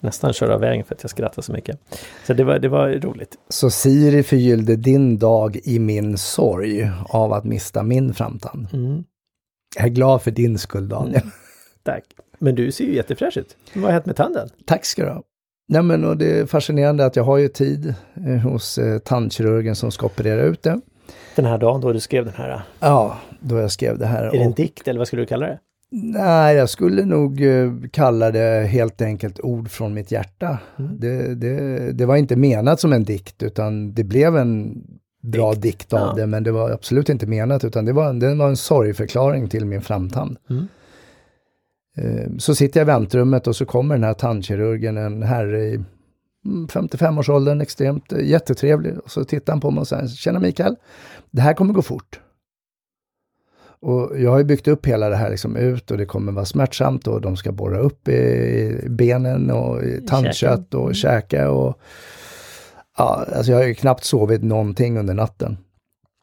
nästan 0.00 0.32
köra 0.32 0.54
av 0.54 0.60
vägen 0.60 0.84
för 0.84 0.94
att 0.94 1.02
jag 1.02 1.10
skrattade 1.10 1.42
så 1.42 1.52
mycket. 1.52 1.78
Så 2.26 2.32
det 2.32 2.44
var, 2.44 2.58
det 2.58 2.68
var 2.68 2.88
roligt. 2.88 3.36
Så 3.48 3.70
Siri 3.70 4.22
förgyllde 4.22 4.76
din 4.76 5.18
dag 5.18 5.58
i 5.64 5.78
min 5.78 6.18
sorg 6.18 6.90
av 7.08 7.32
att 7.32 7.44
mista 7.44 7.82
min 7.82 8.14
framtand. 8.14 8.68
Mm. 8.72 9.04
Jag 9.76 9.84
är 9.84 9.90
glad 9.90 10.22
för 10.22 10.30
din 10.30 10.58
skull 10.58 10.88
Daniel. 10.88 11.22
Tack. 11.82 12.04
Men 12.38 12.54
du 12.54 12.72
ser 12.72 12.84
ju 12.84 12.94
jättefräsch 12.94 13.36
ut. 13.36 13.56
Vad 13.74 13.84
har 13.84 13.92
hänt 13.92 14.06
med 14.06 14.16
tanden? 14.16 14.48
Tack 14.66 14.84
ska 14.84 15.04
du 15.04 15.10
ha. 15.10 15.22
Nej, 15.68 15.82
men, 15.82 16.04
och 16.04 16.16
det 16.16 16.38
är 16.38 16.46
fascinerande 16.46 17.06
att 17.06 17.16
jag 17.16 17.24
har 17.24 17.38
ju 17.38 17.48
tid 17.48 17.94
eh, 18.26 18.36
hos 18.36 18.78
eh, 18.78 18.98
tandkirurgen 18.98 19.76
som 19.76 19.90
ska 19.90 20.06
operera 20.06 20.42
ut 20.42 20.62
det. 20.62 20.80
Den 21.36 21.44
här 21.44 21.58
dagen 21.58 21.80
då 21.80 21.92
du 21.92 22.00
skrev 22.00 22.24
den 22.24 22.34
här. 22.34 22.62
Ja, 22.80 23.18
då 23.40 23.56
jag 23.58 23.72
skrev 23.72 23.98
det 23.98 24.06
här. 24.06 24.24
Är 24.24 24.30
det 24.30 24.38
en 24.38 24.52
dikt 24.52 24.88
eller 24.88 24.98
vad 24.98 25.06
skulle 25.06 25.22
du 25.22 25.26
kalla 25.26 25.46
det? 25.46 25.58
Nej, 25.90 26.56
jag 26.56 26.68
skulle 26.68 27.04
nog 27.04 27.42
eh, 27.42 27.72
kalla 27.92 28.30
det 28.30 28.66
helt 28.68 29.02
enkelt 29.02 29.40
ord 29.40 29.70
från 29.70 29.94
mitt 29.94 30.12
hjärta. 30.12 30.58
Mm. 30.78 31.00
Det, 31.00 31.34
det, 31.34 31.92
det 31.92 32.06
var 32.06 32.16
inte 32.16 32.36
menat 32.36 32.80
som 32.80 32.92
en 32.92 33.04
dikt 33.04 33.42
utan 33.42 33.92
det 33.94 34.04
blev 34.04 34.36
en 34.36 34.82
bra 35.22 35.54
dikt 35.54 35.92
av 35.92 35.98
Ja. 36.00 36.12
det, 36.16 36.26
men 36.26 36.42
det 36.44 36.52
var 36.52 36.70
absolut 36.70 37.08
inte 37.08 37.26
menat, 37.26 37.64
utan 37.64 37.84
det 37.84 37.92
var, 37.92 38.12
det 38.12 38.34
var 38.34 38.48
en 38.48 38.56
sorgförklaring 38.56 39.48
till 39.48 39.64
min 39.64 39.80
framtand. 39.82 40.36
Mm. 40.50 40.66
Eh, 41.98 42.30
Så 42.38 42.54
sitter 42.54 42.80
jag 42.80 42.84
i 42.84 42.90
väntrummet 42.92 43.46
och 43.46 43.56
så 43.56 43.64
kommer 43.66 43.94
den 43.94 44.04
här 44.04 44.14
tandkirurgen, 44.14 44.96
en 44.96 45.22
herre 45.22 45.60
i 45.64 45.74
mm, 46.44 46.66
55-årsåldern, 46.66 47.60
extremt 47.60 48.12
eh, 48.12 48.24
jättetrevlig. 48.24 48.98
Och 48.98 49.10
så 49.10 49.24
tittar 49.24 49.52
han 49.52 49.60
på 49.60 49.70
mig 49.70 49.80
och 49.80 49.88
säger, 49.88 50.06
tjena 50.06 50.38
Mikael, 50.40 50.76
det 51.30 51.40
här 51.40 51.52
kommer 51.54 51.74
gå 51.74 51.82
fort. 51.82 52.20
Och 53.80 54.20
jag 54.20 54.30
har 54.30 54.38
ju 54.38 54.44
byggt 54.44 54.68
upp 54.68 54.86
hela 54.86 55.08
det 55.08 55.16
här 55.16 55.30
liksom 55.30 55.56
ut 55.56 55.90
och 55.90 55.98
det 55.98 56.06
kommer 56.06 56.32
vara 56.32 56.44
smärtsamt 56.44 57.06
och 57.06 57.20
de 57.20 57.36
ska 57.36 57.52
borra 57.52 57.78
upp 57.78 58.08
i 58.08 58.80
benen 58.88 59.50
och 59.50 59.82
i 59.82 60.00
tandkött 60.08 60.74
och 60.74 60.94
käka 60.94 61.50
och 61.50 61.78
ja, 62.98 63.24
alltså 63.36 63.52
jag 63.52 63.58
har 63.58 63.66
ju 63.66 63.74
knappt 63.74 64.04
sovit 64.04 64.42
någonting 64.42 64.98
under 64.98 65.14
natten. 65.14 65.58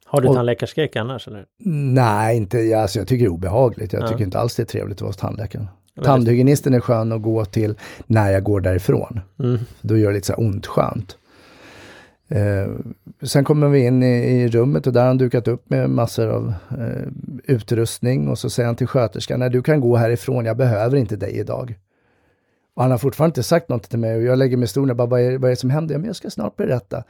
Har 0.05 0.21
du 0.21 0.27
Och- 0.27 0.35
tandläkarskräck 0.35 0.95
annars 0.95 1.27
eller? 1.27 1.45
Nej, 1.93 2.37
inte, 2.37 2.77
alltså 2.81 2.99
jag 2.99 3.07
tycker 3.07 3.25
det 3.25 3.29
är 3.29 3.33
obehagligt. 3.33 3.93
Jag 3.93 4.03
Ja. 4.03 4.07
tycker 4.07 4.23
inte 4.23 4.39
alls 4.39 4.55
det 4.55 4.63
är 4.63 4.65
trevligt 4.65 4.97
att 4.97 5.01
vara 5.01 5.09
hos 5.09 5.17
tandläkaren. 5.17 5.67
Tandhygienisten 6.03 6.73
är 6.73 6.79
skön 6.79 7.11
att 7.11 7.21
gå 7.21 7.45
till 7.45 7.75
när 8.07 8.31
jag 8.31 8.43
går 8.43 8.61
därifrån. 8.61 9.19
Mm. 9.39 9.57
Då 9.81 9.97
gör 9.97 10.07
det 10.09 10.13
lite 10.15 10.27
så 10.27 10.33
här 10.33 10.39
ont 10.39 10.65
skönt. 10.67 11.17
Eh, 12.27 12.67
sen 13.21 13.43
kommer 13.43 13.67
vi 13.67 13.85
in 13.85 14.03
i, 14.03 14.15
i 14.15 14.47
rummet 14.47 14.87
och 14.87 14.93
där 14.93 14.99
har 15.01 15.07
han 15.07 15.17
dukat 15.17 15.47
upp 15.47 15.69
med 15.69 15.89
massor 15.89 16.27
av 16.29 16.53
eh, 16.71 17.07
utrustning 17.43 18.27
och 18.27 18.39
så 18.39 18.49
säger 18.49 18.67
han 18.67 18.75
till 18.75 18.87
sköterskan, 18.87 19.39
nej 19.39 19.49
du 19.49 19.61
kan 19.61 19.79
gå 19.81 19.95
härifrån, 19.95 20.45
jag 20.45 20.57
behöver 20.57 20.97
inte 20.97 21.15
dig 21.15 21.31
idag. 21.37 21.75
Och 22.75 22.81
han 22.81 22.91
har 22.91 22.97
fortfarande 22.97 23.29
inte 23.31 23.43
sagt 23.43 23.69
något 23.69 23.89
till 23.89 23.99
mig 23.99 24.15
och 24.15 24.21
jag 24.23 24.37
lägger 24.37 24.57
mig 24.57 24.63
i 24.63 24.67
stolen 24.67 24.89
och 24.89 24.95
bara, 24.95 25.07
vad 25.07 25.21
är, 25.21 25.37
vad 25.37 25.45
är 25.45 25.49
det 25.49 25.55
som 25.55 25.69
händer? 25.69 25.95
Ja, 25.95 25.99
men 25.99 26.07
jag 26.07 26.15
ska 26.15 26.29
snart 26.29 26.55
berätta. 26.55 27.03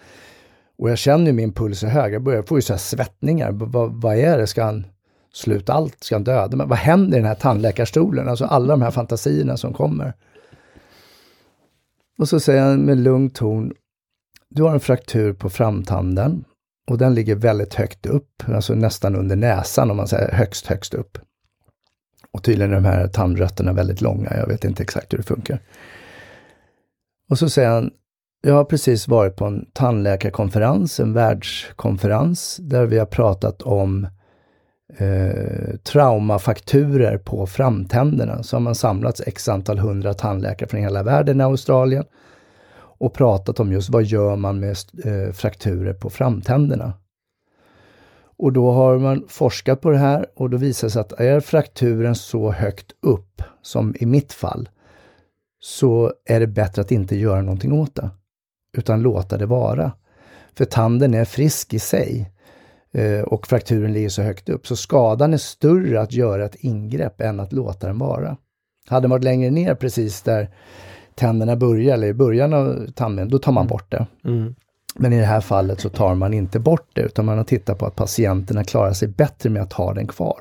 Och 0.78 0.90
jag 0.90 0.98
känner 0.98 1.26
ju 1.26 1.32
min 1.34 1.54
puls 1.54 1.84
är 1.84 1.88
hög, 1.88 2.14
jag 2.14 2.24
börjar 2.24 2.42
få 2.42 2.58
ju 2.58 2.62
så 2.62 2.74
här 2.74 2.78
svettningar. 2.78 3.52
B- 3.52 3.66
vad- 3.68 4.02
vad 4.02 4.16
är 4.18 4.38
det? 4.38 4.48
Ska 4.48 4.64
han 4.64 4.86
sluta 5.34 5.74
allt? 5.74 6.04
Ska 6.04 6.16
han 6.16 6.24
döda 6.24 6.58
mig? 6.58 6.68
Vad 6.68 6.78
händer 6.78 7.18
i 7.18 7.22
den 7.22 7.28
här 7.28 7.36
tandläkarstolen? 7.36 8.28
Alltså 8.30 8.46
alla 8.46 8.68
de 8.74 8.82
här 8.82 8.92
fantasierna 8.92 9.58
som 9.58 9.74
kommer. 9.74 10.14
Och 12.18 12.30
så 12.30 12.40
säger 12.40 12.62
han 12.62 12.82
med 12.82 12.98
lugn 12.98 13.30
ton, 13.30 13.74
du 14.50 14.64
har 14.64 14.74
en 14.74 14.80
fraktur 14.80 15.34
på 15.34 15.50
framtanden 15.50 16.46
och 16.88 16.98
den 16.98 17.14
ligger 17.14 17.36
väldigt 17.36 17.74
högt 17.74 18.06
upp, 18.06 18.44
alltså 18.48 18.74
nästan 18.74 19.16
under 19.16 19.36
näsan 19.36 19.92
om 19.92 19.98
man 19.98 20.08
säger 20.08 20.32
högst, 20.32 20.68
högst 20.68 20.94
upp. 20.94 21.18
Och 22.32 22.44
tydligen 22.44 22.72
är 22.72 22.76
de 22.76 22.86
här 22.86 23.08
tandrötterna 23.08 23.74
väldigt 23.74 24.02
långa, 24.02 24.38
jag 24.38 24.48
vet 24.48 24.66
inte 24.66 24.84
exakt 24.84 25.14
hur 25.14 25.18
det 25.18 25.24
funkar. 25.24 25.60
Och 27.30 27.40
så 27.40 27.50
säger 27.50 27.70
han, 27.70 27.92
jag 28.42 28.54
har 28.54 28.64
precis 28.64 29.08
varit 29.08 29.36
på 29.36 29.46
en 29.46 29.66
tandläkarkonferens, 29.74 31.00
en 31.00 31.14
världskonferens, 31.14 32.58
där 32.62 32.86
vi 32.86 32.98
har 32.98 33.06
pratat 33.06 33.62
om 33.62 34.08
eh, 34.98 35.76
traumafakturer 35.84 37.18
på 37.18 37.48
framtänderna. 37.48 38.44
Så 38.44 38.56
har 38.56 38.62
man 38.62 38.76
samlats 38.76 39.22
x 39.26 39.50
antal 39.50 39.80
hundra 39.80 40.14
tandläkare 40.14 40.70
från 40.70 40.80
hela 40.80 41.04
världen 41.04 41.42
i 41.42 41.44
Australien 41.44 42.06
och 42.98 43.14
pratat 43.14 43.60
om 43.60 43.72
just 43.72 43.90
vad 43.90 44.04
gör 44.04 44.36
man 44.36 44.60
med 44.60 44.78
eh, 45.06 45.34
frakturer 45.34 45.94
på 45.94 46.10
framtänderna. 46.10 46.94
Och 48.38 48.54
då 48.54 48.72
har 48.72 48.98
man 48.98 49.26
forskat 49.28 49.82
på 49.82 49.90
det 49.90 49.98
här 49.98 50.26
och 50.36 50.50
då 50.50 50.58
visar 50.58 50.88
det 50.88 50.92
sig 50.92 51.00
att 51.00 51.12
är 51.12 51.40
frakturen 51.40 52.16
så 52.16 52.52
högt 52.52 52.92
upp 53.02 53.42
som 53.62 53.96
i 54.00 54.06
mitt 54.06 54.34
fall 54.34 54.70
så 55.60 56.14
är 56.26 56.40
det 56.40 56.48
bättre 56.48 56.82
att 56.82 56.92
inte 56.92 57.16
göra 57.16 57.42
någonting 57.42 57.74
åt 57.74 57.96
det 57.96 58.10
utan 58.78 59.02
låta 59.02 59.38
det 59.38 59.46
vara. 59.46 59.92
För 60.58 60.66
tanden 60.66 61.14
är 61.14 61.26
frisk 61.26 61.74
i 61.74 61.80
sig 61.80 62.32
eh, 62.94 63.22
och 63.22 63.48
frakturen 63.48 63.94
ligger 63.94 64.10
så 64.10 64.22
högt 64.22 64.50
upp 64.50 64.68
så 64.68 64.76
skadan 64.76 65.34
är 65.34 65.38
större 65.38 66.02
att 66.02 66.14
göra 66.14 66.46
ett 66.46 66.56
ingrepp 66.56 67.22
än 67.22 67.40
att 67.40 67.54
låta 67.54 67.88
den 67.88 68.00
vara. 68.00 68.38
Hade 68.88 69.04
den 69.04 69.12
varit 69.12 69.24
längre 69.24 69.52
ner 69.52 69.76
precis 69.76 70.22
där 70.22 70.56
tänderna 71.16 71.56
börjar 71.56 71.94
eller 71.94 72.08
i 72.08 72.14
början 72.14 72.54
av 72.54 72.88
tandben, 72.96 73.30
då 73.30 73.40
tar 73.40 73.52
man 73.52 73.68
bort 73.68 73.92
det. 73.92 74.08
Mm. 74.26 74.56
Men 74.96 75.14
i 75.14 75.20
det 75.20 75.26
här 75.26 75.42
fallet 75.42 75.80
så 75.80 75.90
tar 75.90 76.16
man 76.16 76.34
inte 76.34 76.60
bort 76.60 76.90
det 76.94 77.02
utan 77.02 77.26
man 77.26 77.38
har 77.38 77.44
tittat 77.46 77.80
på 77.80 77.86
att 77.86 77.96
patienterna 77.96 78.64
klarar 78.64 78.94
sig 78.94 79.08
bättre 79.08 79.50
med 79.50 79.62
att 79.62 79.74
ha 79.74 79.94
den 79.94 80.08
kvar. 80.08 80.40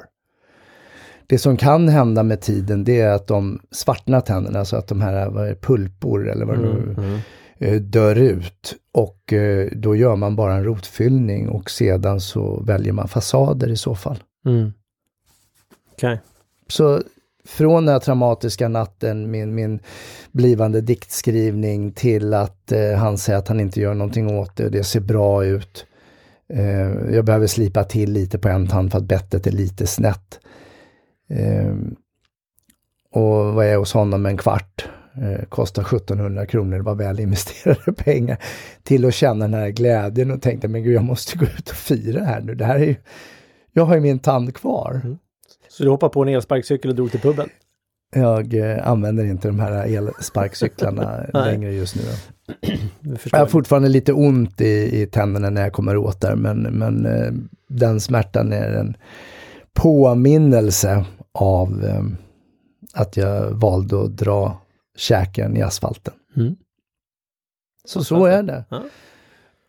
Det 1.26 1.38
som 1.38 1.56
kan 1.56 1.88
hända 1.88 2.22
med 2.22 2.40
tiden 2.40 2.84
det 2.84 3.00
är 3.00 3.12
att 3.12 3.26
de 3.26 3.60
svartna 3.70 4.20
tänderna, 4.20 4.64
så 4.64 4.76
att 4.76 4.88
de 4.88 5.00
här 5.00 5.30
vad 5.30 5.48
är 5.48 5.54
pulpor 5.54 6.28
eller 6.28 6.44
vad 6.46 6.56
det 6.58 6.62
nu 6.62 6.94
Mm. 6.98 7.18
eh, 7.58 7.80
dör 7.80 8.16
ut 8.16 8.74
och 8.92 9.32
eh, 9.32 9.68
då 9.72 9.96
gör 9.96 10.16
man 10.16 10.36
bara 10.36 10.54
en 10.54 10.64
rotfyllning 10.64 11.48
och 11.48 11.70
sedan 11.70 12.20
så 12.20 12.60
väljer 12.60 12.92
man 12.92 13.08
fasader 13.08 13.68
i 13.70 13.76
så 13.76 13.94
fall. 13.94 14.18
Mm. 14.46 14.72
Okej. 15.92 16.20
Så 16.68 17.02
från 17.48 17.86
den 17.86 17.92
här 17.92 18.00
traumatiska 18.00 18.68
natten, 18.68 19.30
min, 19.30 19.54
min 19.54 19.80
blivande 20.32 20.80
diktskrivning 20.80 21.92
till 21.92 22.34
att 22.34 22.72
eh, 22.72 22.92
han 22.92 23.18
säger 23.18 23.38
att 23.38 23.48
han 23.48 23.60
inte 23.60 23.80
gör 23.80 23.94
någonting 23.94 24.38
åt 24.38 24.56
det 24.56 24.64
och 24.64 24.70
det 24.70 24.84
ser 24.84 25.00
bra 25.00 25.44
ut. 25.44 25.86
Eh, 26.48 27.14
jag 27.14 27.24
behöver 27.24 27.46
slipa 27.46 27.84
till 27.84 28.12
lite 28.12 28.38
på 28.38 28.48
en 28.48 28.66
tand 28.66 28.90
för 28.90 28.98
att 28.98 29.04
bettet 29.04 29.46
är 29.46 29.50
lite 29.50 29.86
snett. 29.86 30.40
Eh, 31.28 31.74
och 33.10 33.54
vad 33.54 33.66
är 33.66 33.76
hos 33.76 33.92
honom 33.92 34.26
en 34.26 34.36
kvart? 34.36 34.88
Eh, 35.22 35.44
kostar 35.44 35.82
1700 35.82 36.46
kronor, 36.46 36.76
det 36.76 36.82
var 36.82 36.94
väl 36.94 37.20
investerade 37.20 37.92
pengar. 37.96 38.38
Till 38.82 39.04
att 39.04 39.14
känna 39.14 39.44
den 39.44 39.54
här 39.54 39.68
glädjen 39.68 40.30
och 40.30 40.42
tänkte, 40.42 40.68
men 40.68 40.82
gud 40.82 40.94
jag 40.94 41.04
måste 41.04 41.38
gå 41.38 41.44
ut 41.44 41.70
och 41.70 41.76
fira 41.76 42.24
här 42.24 42.40
nu. 42.40 42.54
Det 42.54 42.64
här 42.64 42.74
är 42.74 42.84
ju, 42.84 42.96
jag 43.72 43.84
har 43.84 43.94
ju 43.94 44.00
min 44.00 44.18
tand 44.18 44.54
kvar. 44.54 45.00
Mm. 45.04 45.18
Så 45.76 45.84
du 45.84 45.90
hoppade 45.90 46.10
på 46.10 46.22
en 46.22 46.28
elsparkcykel 46.28 46.90
och 46.90 46.96
drog 46.96 47.10
till 47.10 47.20
puben? 47.20 47.48
Jag 48.14 48.54
eh, 48.54 48.88
använder 48.88 49.24
inte 49.24 49.48
de 49.48 49.60
här 49.60 49.86
elsparkcyklarna 49.86 51.26
längre 51.32 51.72
just 51.72 51.96
nu. 51.96 52.02
Jag 53.32 53.38
har 53.38 53.46
fortfarande 53.46 53.88
lite 53.88 54.12
ont 54.12 54.60
i, 54.60 55.02
i 55.02 55.06
tänderna 55.06 55.50
när 55.50 55.62
jag 55.62 55.72
kommer 55.72 55.96
åt 55.96 56.20
där, 56.20 56.36
men, 56.36 56.62
men 56.62 57.06
eh, 57.06 57.32
den 57.68 58.00
smärtan 58.00 58.52
är 58.52 58.72
en 58.72 58.96
påminnelse 59.72 61.04
av 61.32 61.84
eh, 61.84 62.02
att 62.92 63.16
jag 63.16 63.50
valde 63.50 64.02
att 64.02 64.16
dra 64.16 64.60
käken 64.96 65.56
i 65.56 65.62
asfalten. 65.62 66.14
Mm. 66.36 66.56
Så 67.84 68.04
så 68.04 68.24
är 68.24 68.42
det. 68.42 68.64
Ja. 68.68 68.82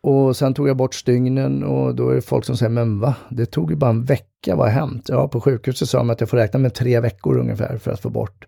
Och 0.02 0.36
sen 0.36 0.54
tog 0.54 0.68
jag 0.68 0.76
bort 0.76 0.94
stygnen 0.94 1.64
och 1.64 1.94
då 1.94 2.08
är 2.08 2.14
det 2.14 2.22
folk 2.22 2.44
som 2.44 2.56
säger, 2.56 2.70
men 2.70 3.00
va? 3.00 3.14
Det 3.30 3.46
tog 3.46 3.70
ju 3.70 3.76
bara 3.76 3.90
en 3.90 4.04
vecka, 4.04 4.56
vad 4.56 4.58
har 4.58 4.80
hänt? 4.80 5.08
Ja, 5.08 5.28
på 5.28 5.40
sjukhuset 5.40 5.88
sa 5.88 5.98
de 5.98 6.10
att 6.10 6.20
jag 6.20 6.30
får 6.30 6.36
räkna 6.36 6.58
med 6.58 6.74
tre 6.74 7.00
veckor 7.00 7.38
ungefär 7.38 7.78
för 7.78 7.90
att 7.90 8.00
få 8.00 8.10
bort 8.10 8.46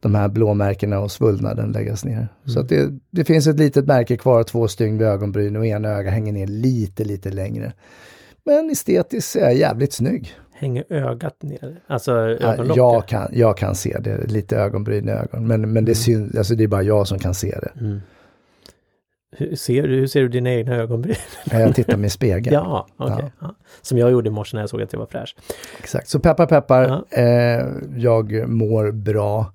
de 0.00 0.14
här 0.14 0.28
blåmärkena 0.28 0.98
och 1.00 1.12
svullnaden 1.12 1.72
läggas 1.72 2.04
ner. 2.04 2.28
Så 2.46 2.60
att 2.60 2.68
det, 2.68 2.98
det 3.10 3.24
finns 3.24 3.46
ett 3.46 3.58
litet 3.58 3.86
märke 3.86 4.16
kvar, 4.16 4.42
två 4.42 4.68
stygn 4.68 4.98
vid 4.98 5.08
ögonbryn 5.08 5.56
och 5.56 5.66
ena 5.66 5.88
öga 5.88 6.10
hänger 6.10 6.32
ner 6.32 6.46
lite, 6.46 7.04
lite 7.04 7.30
längre. 7.30 7.72
Men 8.44 8.70
estetiskt 8.70 9.36
är 9.36 9.40
jag 9.40 9.54
jävligt 9.54 9.92
snygg. 9.92 10.34
Hänger 10.52 10.84
ögat 10.88 11.42
ner? 11.42 11.80
Alltså 11.86 12.12
Ja, 12.12 12.52
ögonlocket? 12.52 12.76
Jag 12.76 13.08
kan, 13.08 13.28
jag 13.32 13.56
kan 13.56 13.74
se 13.74 13.98
det, 14.00 14.26
lite 14.26 14.56
ögonbryn 14.56 15.08
i 15.08 15.12
ögon. 15.12 15.46
Men, 15.46 15.72
men 15.72 15.84
det, 15.84 15.94
syns, 15.94 16.36
alltså 16.36 16.54
det 16.54 16.64
är 16.64 16.68
bara 16.68 16.82
jag 16.82 17.06
som 17.06 17.18
kan 17.18 17.34
se 17.34 17.58
det. 17.62 17.80
Mm. 17.80 18.00
Hur, 19.36 19.56
ser, 19.56 19.82
du- 19.82 19.96
hur 19.96 20.06
ser 20.06 20.20
du 20.22 20.28
dina 20.28 20.50
egna 20.54 20.74
ögonbryn? 20.76 21.14
Jag 21.50 21.74
tittar 21.74 22.04
i 22.04 22.10
spegeln. 22.10 22.54
ja, 22.54 22.86
okej. 22.96 23.32
Ja. 23.40 23.54
Som 23.82 23.98
jag 23.98 24.10
gjorde 24.10 24.28
i 24.28 24.32
morse 24.32 24.56
när 24.56 24.62
jag 24.62 24.70
såg 24.70 24.82
att 24.82 24.92
jag 24.92 25.00
var 25.00 25.06
fräsch. 25.06 25.36
Exakt, 25.78 26.08
så 26.08 26.20
peppar 26.20 26.46
peppar, 26.46 27.04
Ja. 27.10 27.22
eh, 27.22 27.66
jag 27.96 28.48
mår 28.48 28.90
bra. 28.90 29.52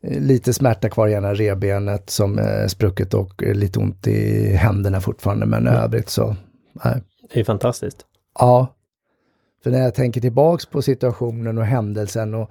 Eh, 0.00 0.20
Lite 0.20 0.52
smärta 0.52 0.88
kvar 0.88 1.08
i 1.08 1.12
ena 1.12 1.34
revbenet 1.34 2.10
som 2.10 2.38
är 2.38 2.68
sprucket 2.68 3.14
och 3.14 3.42
eh, 3.42 3.54
lite 3.54 3.78
ont 3.78 4.06
i 4.06 4.52
händerna 4.54 5.00
fortfarande, 5.00 5.46
men 5.46 5.66
i 5.66 5.70
övrigt 5.70 6.08
så, 6.08 6.36
nej. 6.84 7.02
Det 7.34 7.40
är 7.40 7.44
fantastiskt. 7.44 8.06
Ja. 8.38 8.74
För 9.62 9.70
när 9.70 9.82
jag 9.82 9.94
tänker 9.94 10.20
tillbaks 10.20 10.66
på 10.66 10.82
situationen 10.82 11.58
och 11.58 11.64
händelsen 11.64 12.34
och 12.34 12.50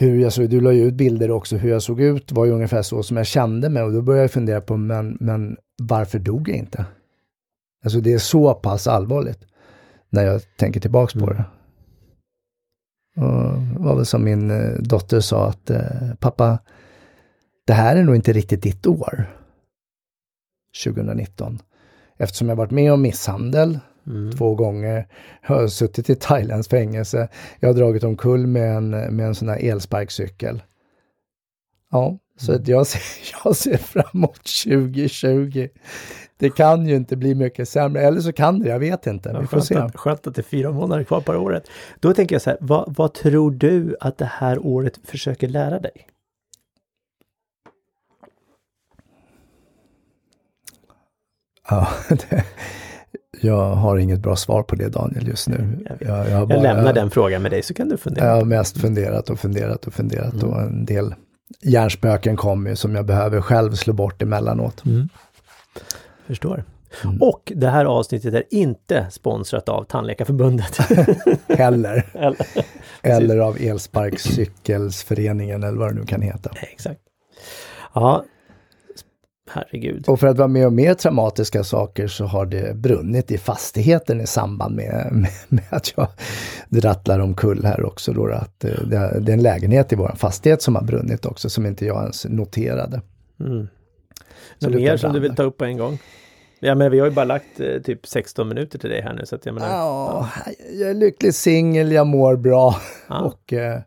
hur 0.00 0.20
jag 0.20 0.32
såg 0.32 0.50
du 0.50 0.60
la 0.60 0.72
ju 0.72 0.84
ut 0.84 0.94
bilder 0.94 1.30
också, 1.30 1.56
hur 1.56 1.70
jag 1.70 1.82
såg 1.82 2.00
ut 2.00 2.32
var 2.32 2.44
ju 2.44 2.52
ungefär 2.52 2.82
så 2.82 3.02
som 3.02 3.16
jag 3.16 3.26
kände 3.26 3.68
mig 3.68 3.82
och 3.82 3.92
då 3.92 4.02
började 4.02 4.24
jag 4.24 4.30
fundera 4.30 4.60
på, 4.60 4.76
men, 4.76 5.16
men 5.20 5.56
varför 5.82 6.18
dog 6.18 6.48
jag 6.48 6.56
inte? 6.56 6.84
Alltså 7.84 8.00
det 8.00 8.12
är 8.12 8.18
så 8.18 8.54
pass 8.54 8.86
allvarligt 8.86 9.46
när 10.10 10.24
jag 10.24 10.42
tänker 10.56 10.80
tillbaks 10.80 11.14
på 11.14 11.30
det. 11.30 11.44
Och 13.16 13.60
det 13.74 13.78
var 13.78 13.96
väl 13.96 14.06
som 14.06 14.24
min 14.24 14.50
eh, 14.50 14.72
dotter 14.78 15.20
sa 15.20 15.48
att 15.48 15.70
eh, 15.70 16.14
pappa, 16.18 16.58
det 17.66 17.72
här 17.72 17.96
är 17.96 18.04
nog 18.04 18.16
inte 18.16 18.32
riktigt 18.32 18.62
ditt 18.62 18.86
år. 18.86 19.26
2019. 20.84 21.58
Eftersom 22.16 22.48
jag 22.48 22.56
varit 22.56 22.70
med 22.70 22.92
om 22.92 23.02
misshandel 23.02 23.78
Mm. 24.10 24.32
två 24.32 24.54
gånger, 24.54 25.06
jag 25.48 25.54
har 25.54 25.68
suttit 25.68 26.10
i 26.10 26.14
Thailands 26.14 26.68
fängelse, 26.68 27.28
jag 27.60 27.68
har 27.68 27.74
dragit 27.74 28.04
omkull 28.04 28.46
med 28.46 28.76
en, 28.76 28.90
med 28.90 29.26
en 29.26 29.34
sån 29.34 29.48
här 29.48 29.58
elsparkcykel. 29.70 30.62
Ja, 31.90 32.18
Så 32.36 32.54
att 32.54 32.68
jag, 32.68 32.86
ser, 32.86 33.02
jag 33.44 33.56
ser 33.56 33.76
fram 33.76 34.04
emot 34.14 34.40
2020. 34.64 35.68
Det 36.36 36.50
kan 36.50 36.86
ju 36.86 36.96
inte 36.96 37.16
bli 37.16 37.34
mycket 37.34 37.68
sämre, 37.68 38.02
eller 38.02 38.20
så 38.20 38.32
kan 38.32 38.60
det, 38.60 38.68
jag 38.68 38.78
vet 38.78 39.06
inte. 39.06 39.38
Vi 39.40 39.46
får 39.46 39.60
se. 39.60 39.88
Skönt 39.94 40.26
att 40.26 40.34
det 40.34 40.40
är 40.40 40.42
fyra 40.42 40.72
månader 40.72 41.04
kvar 41.04 41.20
på 41.20 41.32
året. 41.32 41.70
Då 42.00 42.14
tänker 42.14 42.34
jag 42.34 42.42
så 42.42 42.50
här, 42.50 42.58
vad, 42.60 42.94
vad 42.96 43.14
tror 43.14 43.50
du 43.50 43.96
att 44.00 44.18
det 44.18 44.30
här 44.32 44.66
året 44.66 45.00
försöker 45.04 45.48
lära 45.48 45.78
dig? 45.78 46.06
Ja, 51.70 51.88
det, 52.08 52.44
jag 53.40 53.74
har 53.74 53.96
inget 53.98 54.20
bra 54.20 54.36
svar 54.36 54.62
på 54.62 54.74
det 54.74 54.88
Daniel 54.88 55.28
just 55.28 55.48
nu. 55.48 55.78
Jag, 55.88 55.96
vet. 55.98 56.08
Jag, 56.08 56.18
jag, 56.18 56.30
jag 56.30 56.48
bara- 56.48 56.60
lämnar 56.60 56.92
den 56.92 57.10
frågan 57.10 57.42
med 57.42 57.50
dig 57.50 57.62
så 57.62 57.74
kan 57.74 57.88
du 57.88 57.96
fundera. 57.96 58.26
Jag 58.26 58.34
har 58.34 58.44
mest 58.44 58.78
funderat 58.80 59.30
och 59.30 59.38
funderat 59.40 59.86
och 59.86 59.94
funderat 59.94 60.32
Mm. 60.34 60.48
och 60.48 60.60
en 60.62 60.84
del 60.84 61.14
hjärnspöken 61.62 62.36
kommer 62.36 62.70
ju 62.70 62.76
som 62.76 62.94
jag 62.94 63.06
behöver 63.06 63.40
själv 63.40 63.74
slå 63.74 63.92
bort 63.92 64.22
emellanåt. 64.22 64.84
Mm. 64.86 65.08
Förstår. 66.26 66.64
Mm. 67.04 67.22
Och 67.22 67.52
det 67.56 67.68
här 67.68 67.84
avsnittet 67.84 68.34
är 68.34 68.42
inte 68.50 69.06
sponsrat 69.10 69.68
av 69.68 69.84
Tandläkarförbundet. 69.84 70.78
Heller. 71.48 72.10
Eller, 72.14 72.36
eller 73.02 73.38
av 73.38 73.56
Elsparkcykelsföreningen 73.60 75.62
eller 75.62 75.78
vad 75.78 75.94
det 75.94 76.00
nu 76.00 76.06
kan 76.06 76.22
heta. 76.22 76.50
exakt. 76.72 77.00
Ja, 77.94 78.24
herregud. 79.52 80.08
Och 80.08 80.20
för 80.20 80.26
att 80.26 80.38
vara 80.38 80.48
med 80.48 80.66
om 80.66 80.74
mer 80.74 80.94
traumatiska 80.94 81.64
saker 81.64 82.08
så 82.08 82.24
har 82.24 82.46
det 82.46 82.76
brunnit 82.76 83.30
i 83.30 83.38
fastigheten 83.38 84.20
i 84.20 84.26
samband 84.26 84.76
med, 84.76 85.08
med, 85.12 85.30
med 85.48 85.64
att 85.70 85.92
jag 85.96 86.08
rattlar 86.84 87.18
omkull 87.18 87.64
här 87.64 87.84
också. 87.84 88.12
Då, 88.12 88.26
att 88.26 88.64
eh, 88.64 88.70
det, 88.70 89.20
det 89.20 89.32
är 89.32 89.36
en 89.36 89.42
lägenhet 89.42 89.92
i 89.92 89.96
vår 89.96 90.14
fastighet 90.16 90.62
som 90.62 90.74
har 90.74 90.82
brunnit 90.82 91.26
också 91.26 91.50
som 91.50 91.66
inte 91.66 91.86
jag 91.86 92.02
ens 92.02 92.24
noterade. 92.24 93.00
Mm. 93.40 93.68
Något 94.58 94.74
mer 94.74 94.96
som 94.96 95.12
du 95.12 95.20
vill 95.20 95.34
ta 95.34 95.42
upp 95.42 95.56
på 95.56 95.64
en 95.64 95.76
gång? 95.76 95.98
Ja 96.60 96.74
men 96.74 96.90
vi 96.90 96.98
har 96.98 97.06
ju 97.06 97.12
bara 97.12 97.24
lagt 97.24 97.60
eh, 97.60 97.82
typ 97.84 98.06
16 98.06 98.48
minuter 98.48 98.78
till 98.78 98.90
dig 98.90 99.02
här 99.02 99.14
nu 99.14 99.26
så 99.26 99.34
att 99.36 99.46
jag 99.46 99.54
menar. 99.54 99.68
Ja, 99.68 100.28
jag 100.72 100.90
är 100.90 100.94
lycklig 100.94 101.34
singel, 101.34 101.92
jag 101.92 102.06
mår 102.06 102.36
bra 102.36 102.76
Ja. 103.08 103.20
och 103.20 103.52
eh, 103.52 103.80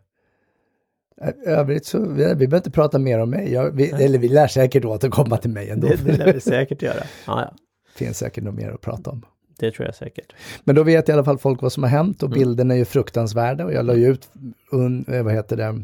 övrigt 1.46 1.86
så, 1.86 1.98
vi, 1.98 2.24
vi 2.24 2.34
behöver 2.34 2.56
inte 2.56 2.70
prata 2.70 2.98
mer 2.98 3.18
om 3.18 3.30
mig. 3.30 3.52
Jag, 3.52 3.70
vi, 3.70 3.90
eller 3.90 4.18
vi 4.18 4.28
lär 4.28 4.46
säkert 4.46 4.84
återkomma 4.84 5.36
till 5.36 5.50
mig 5.50 5.70
ändå. 5.70 5.88
det, 5.88 5.96
det 6.04 6.16
lär 6.16 6.32
vi 6.32 6.40
säkert 6.40 6.82
göra. 6.82 6.94
Ja, 7.26 7.40
ja, 7.40 7.54
finns 7.96 8.18
säkert 8.18 8.44
något 8.44 8.54
mer 8.54 8.70
att 8.70 8.80
prata 8.80 9.10
om. 9.10 9.22
det 9.58 9.70
tror 9.70 9.86
jag 9.86 9.94
säkert. 9.94 10.32
Men 10.64 10.74
då 10.74 10.82
vet 10.82 11.08
i 11.08 11.12
alla 11.12 11.24
fall 11.24 11.38
folk 11.38 11.62
vad 11.62 11.72
som 11.72 11.82
har 11.82 11.90
hänt 11.90 12.22
Mm. 12.22 12.32
och 12.32 12.38
bilderna 12.38 12.74
är 12.74 12.78
ju 12.78 12.84
fruktansvärda 12.84 13.64
och 13.64 13.72
jag 13.72 13.84
la 13.86 13.94
ju 13.94 14.06
ut, 14.08 14.28
un, 14.72 15.04
eh, 15.08 15.22
vad 15.22 15.32
heter 15.34 15.56
det, 15.56 15.82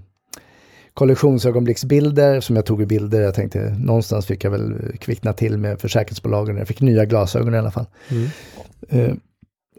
kollektionsögonblicksbilder 0.95 2.41
som 2.41 2.57
jag 2.57 2.67
tog 2.67 2.83
i 2.83 2.87
bilder. 2.87 3.21
Jag 3.21 3.35
tänkte 3.35 3.77
någonstans 3.79 4.27
fick 4.27 4.45
jag 4.45 4.51
väl 4.51 4.75
kvickna 5.01 5.33
till 5.33 5.59
med 5.59 5.81
försäkringsbolagen. 5.81 6.57
Jag 6.57 6.69
fick 6.69 6.81
nya 6.81 7.05
glasögon 7.05 7.55
i 7.55 7.59
alla 7.59 7.71
fall. 7.71 7.87
Mm. 8.11 8.27
Eh, 8.89 9.15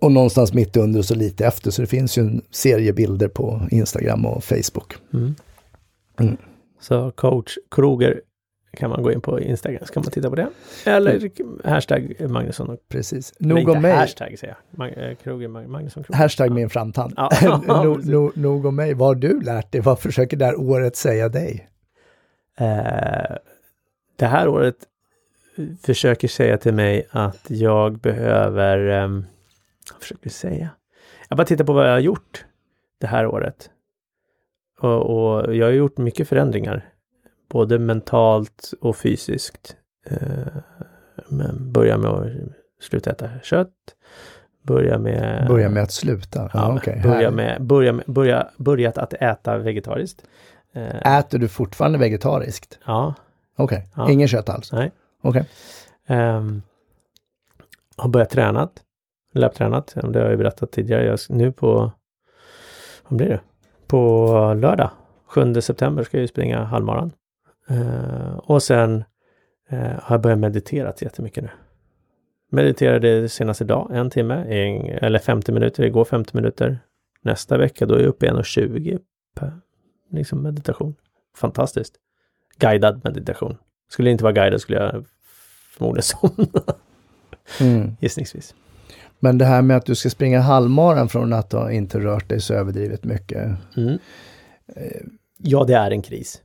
och 0.02 0.12
någonstans 0.12 0.54
mitt 0.54 0.78
under 0.78 1.00
och 1.00 1.06
så 1.06 1.16
lite 1.16 1.46
efter. 1.46 1.72
Så 1.72 1.82
det 1.82 1.88
finns 1.88 2.18
ju 2.18 2.22
en 2.22 2.42
serie 2.52 2.94
bilder 2.94 3.28
på 3.28 3.62
Instagram 3.72 4.26
och 4.26 4.44
Facebook. 4.44 4.96
Mm. 5.14 5.36
Mm. 6.20 6.38
Så 6.80 7.12
coach 7.12 7.58
Kroger 7.72 8.22
kan 8.78 8.90
man 8.90 9.04
gå 9.04 9.12
in 9.12 9.22
på 9.22 9.40
Instagram 9.40 9.86
så 9.86 9.94
kan 9.94 10.04
man 10.04 10.12
titta 10.12 10.30
på 10.30 10.36
det. 10.36 10.50
Eller 10.86 11.30
hashtag 11.70 12.16
Magnusson 12.30 12.70
och 12.70 12.80
Precis. 12.90 13.34
Nog 13.40 13.70
om 13.70 13.82
mig. 13.82 13.92
hashtag 13.92 14.40
säger 14.40 14.56
jag. 14.70 14.80
Mag, 14.80 14.94
eh, 14.98 15.16
Kroger, 15.16 15.48
Mag, 15.48 15.68
Magnusson 15.70 16.04
Kroger. 16.04 16.18
Hashtag 16.18 16.52
min 16.52 16.70
framtand. 16.70 17.14
Ja. 17.18 17.30
no, 17.68 18.00
no, 18.04 18.32
nog 18.40 18.66
om 18.66 18.76
mig. 18.76 18.94
Vad 18.94 19.08
har 19.08 19.16
du 19.16 19.42
lärt 19.42 19.72
dig? 19.72 19.82
Vad 19.82 20.00
försöker 20.00 20.38
det 20.38 20.46
här 20.46 20.60
året 20.60 20.96
säga 20.96 21.30
dig? 21.30 21.68
Eh, 22.58 23.36
det 24.16 24.26
här 24.26 24.48
året 24.48 24.76
försöker 25.84 26.28
säga 26.28 26.58
till 26.58 26.74
mig 26.74 27.08
att 27.12 27.46
jag 27.48 28.00
behöver, 28.00 29.08
vad 29.08 29.24
försöker 30.02 30.30
säga? 30.30 30.70
Jag 31.30 31.38
bara 31.38 31.46
tittar 31.48 31.66
på 31.66 31.74
vad 31.74 31.88
jag 31.88 31.92
har 31.92 32.00
gjort 32.00 32.46
det 33.00 33.08
här 33.08 33.26
året. 33.28 33.70
Och, 34.80 35.02
och 35.02 35.56
jag 35.56 35.66
har 35.66 35.72
gjort 35.74 35.98
mycket 35.98 36.28
förändringar, 36.28 36.90
både 37.50 37.80
mentalt 37.80 38.72
och 38.82 38.98
fysiskt. 38.98 39.76
Eh, 40.08 40.18
men 41.28 41.72
börja 41.72 41.98
med 41.98 42.12
att 42.12 42.28
sluta 42.82 43.10
äta 43.12 43.30
kött, 43.44 43.70
börja 44.64 44.98
med... 44.98 45.48
Börja 45.48 45.70
med 45.70 45.84
att 45.84 45.92
sluta. 45.92 46.50
Ja, 46.54 46.76
okej. 46.78 47.02
börja 47.04 47.32
med, 47.32 47.62
börja 47.64 47.94
med, 47.94 48.06
börja, 48.08 48.48
börjat 48.58 48.98
att 48.98 49.14
äta 49.14 49.58
vegetariskt. 49.58 50.24
Eh, 50.74 51.18
Äter 51.18 51.40
du 51.40 51.48
fortfarande 51.48 51.98
vegetariskt? 52.00 52.80
ja, 52.86 53.14
Okej, 53.56 53.88
Ja. 53.96 54.10
ingen 54.12 54.28
kött 54.28 54.50
alls? 54.50 54.72
nej. 54.72 54.92
Okej. 55.22 55.46
Um, 56.10 56.62
har 57.98 58.10
börjat 58.10 58.30
tränat. 58.30 58.72
Löptränat. 59.34 59.96
Det 59.96 60.20
har 60.20 60.26
jag 60.26 60.32
ju 60.32 60.38
berättat 60.38 60.72
tidigare. 60.72 61.06
Jag, 61.06 61.20
nu 61.30 61.52
på, 61.52 61.92
vad 63.08 63.18
blir 63.18 63.30
det? 63.30 63.40
På 63.88 64.28
lördag, 64.62 64.90
7 65.28 65.62
september, 65.62 66.04
ska 66.04 66.18
jag 66.18 66.22
ju 66.22 66.28
springa 66.28 66.64
halvmaran. 66.64 67.12
Eh, 67.70 68.38
och 68.38 68.64
sen 68.64 69.04
eh, 69.70 69.80
har 69.80 70.16
jag 70.16 70.22
börjat 70.22 70.40
meditera 70.40 70.94
jättemycket 71.02 71.44
nu. 71.44 71.50
Mediterade 72.52 73.30
senast 73.30 73.62
idag, 73.62 73.92
en 73.94 74.10
timme, 74.10 74.36
en, 74.36 74.90
eller 74.90 75.20
50 75.20 75.52
minuter, 75.52 75.84
igår 75.84 76.06
50 76.06 76.32
minuter. 76.38 76.80
Nästa 77.22 77.58
vecka 77.58 77.86
då 77.86 77.96
är 77.96 78.00
jag 78.00 78.08
uppe 78.08 78.26
i 78.26 78.30
1,20 78.30 79.00
per 79.36 79.52
liksom 80.12 80.44
meditation. 80.44 80.96
Fantastiskt. 81.38 81.96
Guidad 82.58 83.02
meditation. 83.04 83.58
Skulle 83.90 84.10
det 84.10 84.12
inte 84.12 84.24
vara 84.24 84.34
guidad 84.34 84.62
skulle 84.62 84.78
jag 84.80 85.06
förmodligen 85.78 86.04
somna, 86.04 86.62
Mm. 87.60 87.98
gissningsvis. 88.02 88.56
Men 89.24 89.38
det 89.38 89.46
här 89.46 89.62
med 89.62 89.78
att 89.78 89.86
du 89.86 89.96
ska 89.96 90.10
springa 90.10 90.40
halvmaran 90.40 91.10
från 91.10 91.34
att 91.34 91.52
ha 91.52 91.72
inte 91.72 92.00
rört 92.00 92.30
dig 92.30 92.42
så 92.42 92.54
överdrivet 92.54 93.04
mycket. 93.04 93.50
Mm. 93.78 93.98
Ja, 95.38 95.64
det 95.64 95.74
är 95.74 95.92
en 95.92 96.02
kris. 96.02 96.42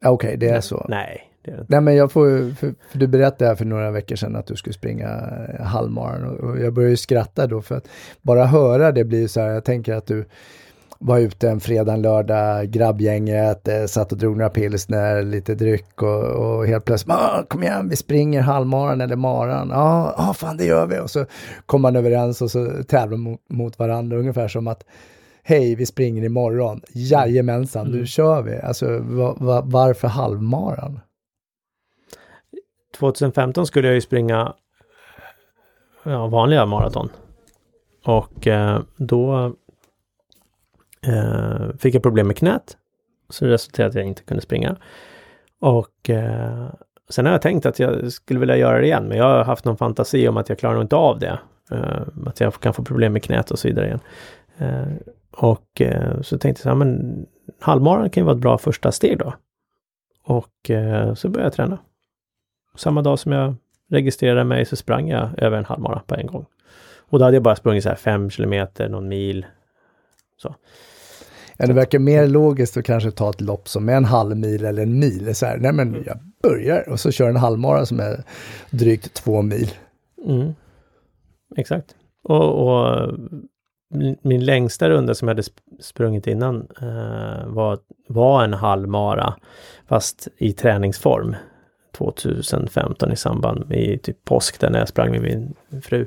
Ja, 0.00 0.10
Okej, 0.10 0.36
det 0.36 0.48
är 0.48 0.60
så. 0.60 0.86
Nej, 0.88 1.30
det 1.44 1.50
är. 1.50 1.66
Nej 1.68 1.80
men 1.80 1.96
jag 1.96 2.12
får 2.12 2.54
för, 2.54 2.74
för 2.90 2.98
du 2.98 3.06
berättade 3.06 3.48
här 3.48 3.54
för 3.54 3.64
några 3.64 3.90
veckor 3.90 4.16
sedan 4.16 4.36
att 4.36 4.46
du 4.46 4.56
skulle 4.56 4.74
springa 4.74 5.08
eh, 5.58 5.64
halvmaran 5.64 6.24
och, 6.24 6.50
och 6.50 6.60
jag 6.60 6.72
börjar 6.72 6.90
ju 6.90 6.96
skratta 6.96 7.46
då 7.46 7.62
för 7.62 7.76
att 7.76 7.88
bara 8.22 8.46
höra 8.46 8.92
det 8.92 9.04
blir 9.04 9.28
så 9.28 9.40
här, 9.40 9.48
jag 9.48 9.64
tänker 9.64 9.94
att 9.94 10.06
du 10.06 10.24
var 10.98 11.18
ute 11.18 11.48
en 11.50 11.60
fredag, 11.60 11.92
en 11.92 12.02
lördag, 12.02 12.66
grabbgänget, 12.70 13.68
eh, 13.68 13.84
satt 13.84 14.12
och 14.12 14.18
drog 14.18 14.36
några 14.36 14.50
pilsner, 14.50 15.22
lite 15.22 15.54
dryck 15.54 16.02
och, 16.02 16.24
och 16.24 16.66
helt 16.66 16.84
plötsligt, 16.84 17.14
ah, 17.16 17.44
kom 17.48 17.62
igen, 17.62 17.88
vi 17.88 17.96
springer 17.96 18.40
halvmaran 18.40 19.00
eller 19.00 19.16
maran. 19.16 19.68
Ja, 19.70 20.14
ah, 20.16 20.30
ah, 20.30 20.34
fan 20.34 20.56
det 20.56 20.64
gör 20.64 20.86
vi. 20.86 20.98
Och 20.98 21.10
så 21.10 21.26
kom 21.66 21.82
man 21.82 21.96
överens 21.96 22.42
och 22.42 22.50
så 22.50 22.82
tävlar 22.88 23.16
mot, 23.18 23.40
mot 23.50 23.78
varandra, 23.78 24.16
ungefär 24.16 24.48
som 24.48 24.66
att 24.68 24.84
Hej, 25.48 25.74
vi 25.74 25.86
springer 25.86 26.24
imorgon. 26.24 26.80
Jajamensan, 26.94 27.86
Mm. 27.86 27.98
nu 27.98 28.06
kör 28.06 28.42
vi. 28.42 28.60
Alltså 28.60 28.98
va, 28.98 29.36
va, 29.40 29.62
varför 29.64 30.08
halvmaran? 30.08 31.00
2015 32.98 33.66
skulle 33.66 33.88
jag 33.88 33.94
ju 33.94 34.00
springa 34.00 34.54
ja, 36.02 36.26
vanliga 36.26 36.66
maraton. 36.66 37.08
Och 38.04 38.46
eh, 38.46 38.80
då 38.96 39.54
eh, 41.06 41.76
fick 41.78 41.94
jag 41.94 42.02
problem 42.02 42.26
med 42.26 42.36
knät. 42.36 42.76
Så 43.28 43.44
det 43.44 43.50
resulterade 43.50 43.88
i 43.88 43.90
att 43.90 43.94
jag 43.94 44.04
inte 44.04 44.22
kunde 44.22 44.42
springa. 44.42 44.76
Och 45.60 46.10
eh, 46.10 46.66
sen 47.08 47.26
har 47.26 47.32
jag 47.32 47.42
tänkt 47.42 47.66
att 47.66 47.78
jag 47.78 48.12
skulle 48.12 48.40
vilja 48.40 48.56
göra 48.56 48.78
det 48.78 48.86
igen, 48.86 49.04
men 49.08 49.18
jag 49.18 49.24
har 49.24 49.44
haft 49.44 49.64
någon 49.64 49.76
fantasi 49.76 50.28
om 50.28 50.36
att 50.36 50.48
jag 50.48 50.58
klarar 50.58 50.74
nog 50.74 50.84
inte 50.84 50.96
av 50.96 51.18
det. 51.18 51.38
Eh, 51.70 52.02
att 52.26 52.40
jag 52.40 52.54
kan 52.54 52.74
få 52.74 52.84
problem 52.84 53.12
med 53.12 53.22
knät 53.22 53.50
och 53.50 53.58
så 53.58 53.68
vidare 53.68 53.86
igen. 53.86 54.00
Eh, 54.58 54.92
och 55.30 55.80
eh, 55.80 56.20
så 56.20 56.38
tänkte 56.38 56.60
jag 56.60 56.62
så 56.62 56.68
här, 56.68 56.76
men 56.76 57.26
halvmaran 57.60 58.10
kan 58.10 58.20
ju 58.20 58.24
vara 58.24 58.36
ett 58.36 58.42
bra 58.42 58.58
första 58.58 58.92
steg 58.92 59.18
då. 59.18 59.34
Och 60.24 60.70
eh, 60.70 61.14
så 61.14 61.28
började 61.28 61.46
jag 61.46 61.52
träna. 61.52 61.78
Samma 62.76 63.02
dag 63.02 63.18
som 63.18 63.32
jag 63.32 63.54
registrerade 63.90 64.44
mig 64.44 64.64
så 64.64 64.76
sprang 64.76 65.08
jag 65.08 65.28
över 65.38 65.58
en 65.58 65.64
halvmara 65.64 66.02
på 66.06 66.14
en 66.14 66.26
gång. 66.26 66.46
Och 67.08 67.18
då 67.18 67.24
hade 67.24 67.36
jag 67.36 67.42
bara 67.42 67.56
sprungit 67.56 67.82
så 67.82 67.88
här 67.88 67.96
fem 67.96 68.30
kilometer, 68.30 68.88
någon 68.88 69.08
mil. 69.08 69.46
Ja, 71.58 71.66
det 71.66 71.72
verkar 71.72 71.98
mer 71.98 72.26
logiskt 72.26 72.76
att 72.76 72.84
kanske 72.84 73.10
ta 73.10 73.30
ett 73.30 73.40
lopp 73.40 73.68
som 73.68 73.88
är 73.88 73.92
en 73.96 74.04
halv 74.04 74.36
mil 74.36 74.64
eller 74.64 74.82
en 74.82 74.98
mil. 74.98 75.34
Så 75.34 75.46
här, 75.46 75.58
nej 75.58 75.72
men 75.72 76.02
jag 76.06 76.18
börjar 76.42 76.88
och 76.88 77.00
så 77.00 77.10
kör 77.10 77.28
en 77.28 77.36
halvmara 77.36 77.86
som 77.86 78.00
är 78.00 78.22
drygt 78.70 79.14
två 79.14 79.42
mil. 79.42 79.70
Mm. 80.26 80.52
Exakt. 81.56 81.94
Och, 82.24 82.68
och 82.68 83.14
min- 84.22 84.44
längsta 84.44 84.88
runda 84.90 85.14
som 85.14 85.28
jag 85.28 85.34
hade 85.34 85.42
sp- 85.42 85.80
sprungit 85.80 86.26
innan 86.26 86.56
eh, 86.82 87.46
var, 87.46 87.78
var 88.08 88.44
en 88.44 88.52
halvmara 88.52 89.34
fast 89.88 90.28
i 90.38 90.52
träningsform 90.52 91.36
2015 91.98 93.12
i 93.12 93.16
samband 93.16 93.68
med 93.68 94.02
typ 94.02 94.24
påsk 94.24 94.60
där 94.60 94.70
när 94.70 94.78
jag 94.78 94.88
sprang 94.88 95.10
med 95.10 95.20
min 95.22 95.54
fru. 95.82 96.06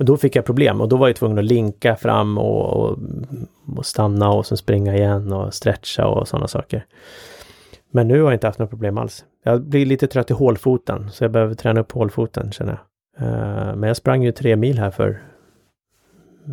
Men 0.00 0.06
då 0.06 0.16
fick 0.16 0.36
jag 0.36 0.44
problem 0.44 0.80
och 0.80 0.88
då 0.88 0.96
var 0.96 1.08
jag 1.08 1.16
tvungen 1.16 1.38
att 1.38 1.44
linka 1.44 1.96
fram 1.96 2.38
och, 2.38 2.76
och, 2.76 2.98
och 3.76 3.86
stanna 3.86 4.30
och 4.30 4.46
sen 4.46 4.56
springa 4.56 4.96
igen 4.96 5.32
och 5.32 5.54
stretcha 5.54 6.06
och 6.06 6.28
sådana 6.28 6.48
saker. 6.48 6.86
Men 7.90 8.08
nu 8.08 8.14
har 8.14 8.30
jag 8.30 8.36
inte 8.36 8.46
haft 8.46 8.58
några 8.58 8.70
problem 8.70 8.98
alls. 8.98 9.24
Jag 9.44 9.62
blir 9.62 9.86
lite 9.86 10.06
trött 10.06 10.30
i 10.30 10.34
hålfoten, 10.34 11.10
så 11.10 11.24
jag 11.24 11.30
behöver 11.30 11.54
träna 11.54 11.80
upp 11.80 11.92
hålfoten 11.92 12.52
känner 12.52 12.78
jag. 13.16 13.28
Eh, 13.28 13.76
men 13.76 13.82
jag 13.82 13.96
sprang 13.96 14.22
ju 14.22 14.32
tre 14.32 14.56
mil 14.56 14.78
här 14.78 14.90
för, 14.90 15.22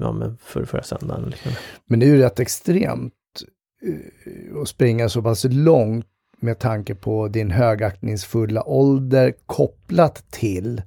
ja 0.02 0.12
men 0.12 0.38
för 0.38 0.66
förra 0.66 0.84
söndagen. 0.84 1.30
Liksom. 1.30 1.52
Men 1.86 2.00
det 2.00 2.06
är 2.06 2.10
ju 2.10 2.22
rätt 2.22 2.40
extremt 2.40 3.14
eh, 3.86 4.62
att 4.62 4.68
springa 4.68 5.10
så 5.10 5.22
pass 5.22 5.46
långt 5.50 6.06
med 6.40 6.60
tanke 6.60 6.96
på 6.96 7.28
din 7.28 7.52
högaktningsfulla 7.52 8.64
ålder 8.64 9.34
kopplat 9.46 10.32
till 10.32 10.82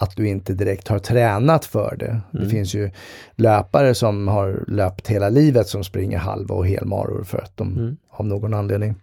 att 0.00 0.16
du 0.16 0.28
inte 0.28 0.54
direkt 0.54 0.88
har 0.88 0.98
tränat 0.98 1.64
för 1.64 1.96
det. 1.98 2.06
Mm. 2.06 2.22
Det 2.30 2.48
finns 2.48 2.74
ju 2.74 2.90
löpare 3.36 3.94
som 3.94 4.28
har 4.28 4.64
löpt 4.68 5.08
hela 5.08 5.28
livet 5.28 5.66
som 5.66 5.84
springer 5.84 6.18
halva 6.18 6.54
och 6.54 6.66
helmaror 6.66 7.24
för 7.24 7.38
att 7.38 7.56
de 7.56 7.76
mm. 7.78 7.96
av 8.10 8.26
någon 8.26 8.54
anledning. 8.54 8.94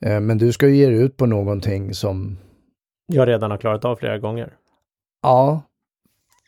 Eh, 0.00 0.20
men 0.20 0.38
du 0.38 0.52
ska 0.52 0.68
ju 0.68 0.76
ge 0.76 0.86
dig 0.86 0.98
ut 0.98 1.16
på 1.16 1.26
någonting 1.26 1.94
som 1.94 2.38
jag 3.06 3.28
redan 3.28 3.50
har 3.50 3.58
klarat 3.58 3.84
av 3.84 3.96
flera 3.96 4.18
gånger. 4.18 4.52
Ja, 5.22 5.62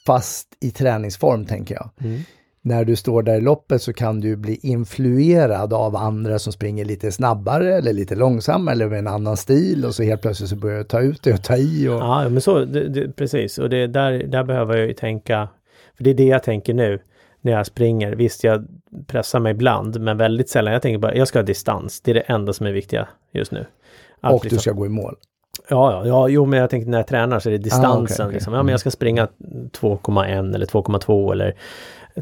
fast 0.07 0.49
i 0.61 0.71
träningsform 0.71 1.45
tänker 1.45 1.75
jag. 1.75 1.91
Mm 2.01 2.21
när 2.63 2.85
du 2.85 2.97
står 2.97 3.23
där 3.23 3.37
i 3.37 3.41
loppet 3.41 3.83
så 3.83 3.93
kan 3.93 4.21
du 4.21 4.37
bli 4.37 4.59
influerad 4.63 5.73
av 5.73 5.97
andra 5.97 6.39
som 6.39 6.53
springer 6.53 6.85
lite 6.85 7.13
snabbare 7.13 7.75
eller 7.75 7.93
lite 7.93 8.15
långsammare 8.15 8.75
eller 8.75 8.89
med 8.89 8.99
en 8.99 9.07
annan 9.07 9.37
stil 9.37 9.85
och 9.85 9.95
så 9.95 10.03
helt 10.03 10.23
plötsligt 10.23 10.51
så 10.51 10.57
börjar 10.57 10.79
du 10.79 10.85
ta 10.85 11.01
ut 11.01 11.23
det 11.23 11.33
och 11.33 11.43
ta 11.43 11.57
i. 11.57 11.89
Och... 11.89 11.95
Ja, 11.95 12.29
men 12.29 12.41
så, 12.41 12.65
det, 12.65 12.89
det, 12.89 13.13
precis. 13.13 13.59
Och 13.59 13.71
det, 13.71 13.87
där, 13.87 14.13
där 14.13 14.45
behöver 14.45 14.77
jag 14.77 14.87
ju 14.87 14.93
tänka, 14.93 15.49
för 15.97 16.05
det 16.05 16.11
är 16.11 16.15
det 16.15 16.25
jag 16.25 16.43
tänker 16.43 16.75
nu 16.75 16.99
när 17.41 17.53
jag 17.53 17.67
springer. 17.67 18.13
Visst, 18.13 18.45
jag 18.45 18.67
pressar 19.07 19.41
mig 19.41 19.53
ibland, 19.53 20.01
men 20.01 20.17
väldigt 20.17 20.49
sällan. 20.49 20.73
Jag 20.73 20.83
tänker 20.83 20.99
bara, 20.99 21.15
jag 21.15 21.29
ska 21.29 21.39
ha 21.39 21.45
distans. 21.45 22.01
Det 22.01 22.11
är 22.11 22.15
det 22.15 22.21
enda 22.21 22.53
som 22.53 22.67
är 22.67 22.73
viktiga 22.73 23.09
just 23.33 23.53
nu. 23.53 23.67
Att 24.21 24.33
och 24.33 24.45
liksom, 24.45 24.57
du 24.57 24.61
ska 24.61 24.73
gå 24.73 24.87
i 24.87 24.89
mål. 24.89 25.17
Ja, 25.71 25.93
ja, 25.93 26.07
ja, 26.07 26.29
jo, 26.29 26.47
men 26.47 26.59
jag 26.59 26.71
tänkte 26.71 26.91
när 26.91 26.99
jag 26.99 27.07
tränar 27.07 27.39
så 27.39 27.49
är 27.49 27.51
det 27.51 27.59
distansen. 27.59 27.91
Ah, 27.91 28.03
okay, 28.03 28.27
okay. 28.27 28.33
Liksom. 28.33 28.55
Ja, 28.55 28.63
men 28.63 28.73
jag 28.73 28.81
ska 28.81 28.91
springa 28.91 29.29
2,1 29.39 30.55
eller 30.55 30.67
2,2 30.67 31.33
eller 31.33 31.55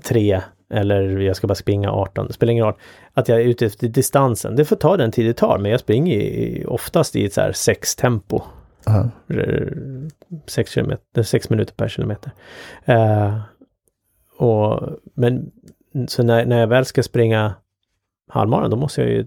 3 0.03 0.41
eller 0.71 1.19
jag 1.19 1.37
ska 1.37 1.47
bara 1.47 1.55
springa 1.55 1.91
18, 1.91 2.27
det 2.27 2.33
spelar 2.33 2.53
ingen 2.53 2.65
roll. 2.65 2.75
Att 3.15 3.29
jag 3.29 3.41
är 3.41 3.45
ute 3.45 3.67
efter 3.67 3.89
distansen, 3.89 4.57
det 4.57 4.65
får 4.65 4.77
ta 4.77 4.97
den 4.97 5.13
tid 5.13 5.27
det 5.27 5.35
tar, 5.35 5.59
men 5.59 5.71
jag 5.71 5.81
springer 5.81 6.15
i, 6.15 6.65
oftast 6.69 7.17
i 7.17 7.25
ett 7.25 7.33
så 7.33 7.41
här 7.41 7.53
6 7.53 7.97
tempo. 7.97 8.37
Uh 8.89 9.07
-huh. 9.29 10.11
6, 10.47 10.71
kilometer, 10.71 11.23
6 11.23 11.51
minuter 11.51 11.75
per 11.75 11.89
kilometer. 11.89 12.31
Uh, 12.89 13.41
och, 14.39 14.89
men 15.15 15.51
så 16.09 16.23
när, 16.23 16.47
när 16.47 16.61
jag 16.61 16.67
väl 16.67 16.85
ska 16.85 17.03
springa 17.03 17.55
halvmaran, 18.29 18.71
då 18.71 18.77
måste 18.77 19.01
jag 19.01 19.11
ju 19.11 19.27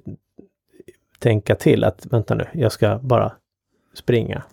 tänka 1.20 1.56
till 1.56 1.84
att 1.84 2.06
vänta 2.06 2.36
nu, 2.36 2.46
jag 2.54 2.72
ska 2.72 3.00
bara 3.00 3.32
springa. 3.94 4.44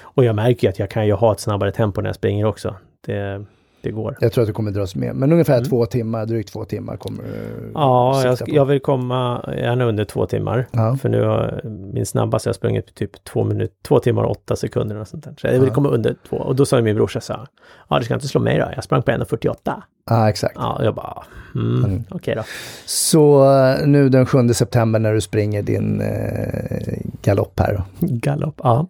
Och 0.00 0.24
jag 0.24 0.36
märker 0.36 0.66
ju 0.66 0.70
att 0.70 0.78
jag 0.78 0.90
kan 0.90 1.06
ju 1.06 1.12
ha 1.12 1.32
ett 1.32 1.40
snabbare 1.40 1.72
tempo 1.72 2.00
när 2.00 2.08
jag 2.08 2.16
springer 2.16 2.44
också. 2.44 2.74
Det, 3.06 3.44
det 3.82 3.90
går. 3.90 4.16
Jag 4.20 4.32
tror 4.32 4.42
att 4.42 4.48
du 4.48 4.52
kommer 4.52 4.70
dras 4.70 4.94
med. 4.94 5.16
Men 5.16 5.32
ungefär 5.32 5.56
mm. 5.56 5.68
två 5.68 5.86
timmar, 5.86 6.26
drygt 6.26 6.52
två 6.52 6.64
timmar 6.64 6.96
kommer 6.96 7.22
du 7.22 7.70
Ja, 7.74 8.22
jag, 8.24 8.38
jag, 8.46 8.64
vill 8.64 8.80
komma 8.80 9.44
gärna 9.56 9.84
under 9.84 10.04
två 10.04 10.26
timmar. 10.26 10.66
Ja. 10.70 10.96
För 10.96 11.08
nu 11.08 11.22
har 11.22 11.60
min 11.64 12.06
snabbaste 12.06 12.48
jag 12.48 12.56
sprungit 12.56 12.94
typ 12.94 13.24
två, 13.24 13.44
minut, 13.44 13.72
två 13.82 13.98
timmar 13.98 14.22
och 14.22 14.30
åtta 14.30 14.56
sekunder. 14.56 14.96
Och 14.96 15.08
sånt 15.08 15.24
där. 15.24 15.34
Så 15.40 15.46
jag 15.46 15.52
vill 15.52 15.68
ja. 15.68 15.74
komma 15.74 15.88
under 15.88 16.16
två. 16.28 16.36
Och 16.36 16.56
då 16.56 16.66
sa 16.66 16.80
min 16.80 16.96
brorsa 16.96 17.20
så 17.20 17.32
här, 17.32 17.46
ja 17.88 17.98
du 17.98 18.04
ska 18.04 18.14
inte 18.14 18.28
slå 18.28 18.40
mig 18.40 18.58
då, 18.58 18.68
jag 18.74 18.84
sprang 18.84 19.02
på 19.02 19.10
1.48. 19.10 19.82
Ja, 20.08 20.28
exakt. 20.28 20.54
Ja, 20.56 20.84
jag 20.84 20.94
bara, 20.94 21.24
mm, 21.54 21.84
mm. 21.84 22.04
okej 22.10 22.16
okay 22.16 22.34
då. 22.34 22.42
Så 22.86 23.54
eh, 23.54 23.86
nu 23.86 24.08
den 24.08 24.26
7 24.26 24.48
september 24.48 24.98
när 24.98 25.14
du 25.14 25.20
springer 25.20 25.62
din 25.62 26.00
eh, 26.00 26.98
galopp 27.22 27.60
här 27.60 27.74
då? 27.74 28.06
Galopp, 28.06 28.60
ja. 28.62 28.86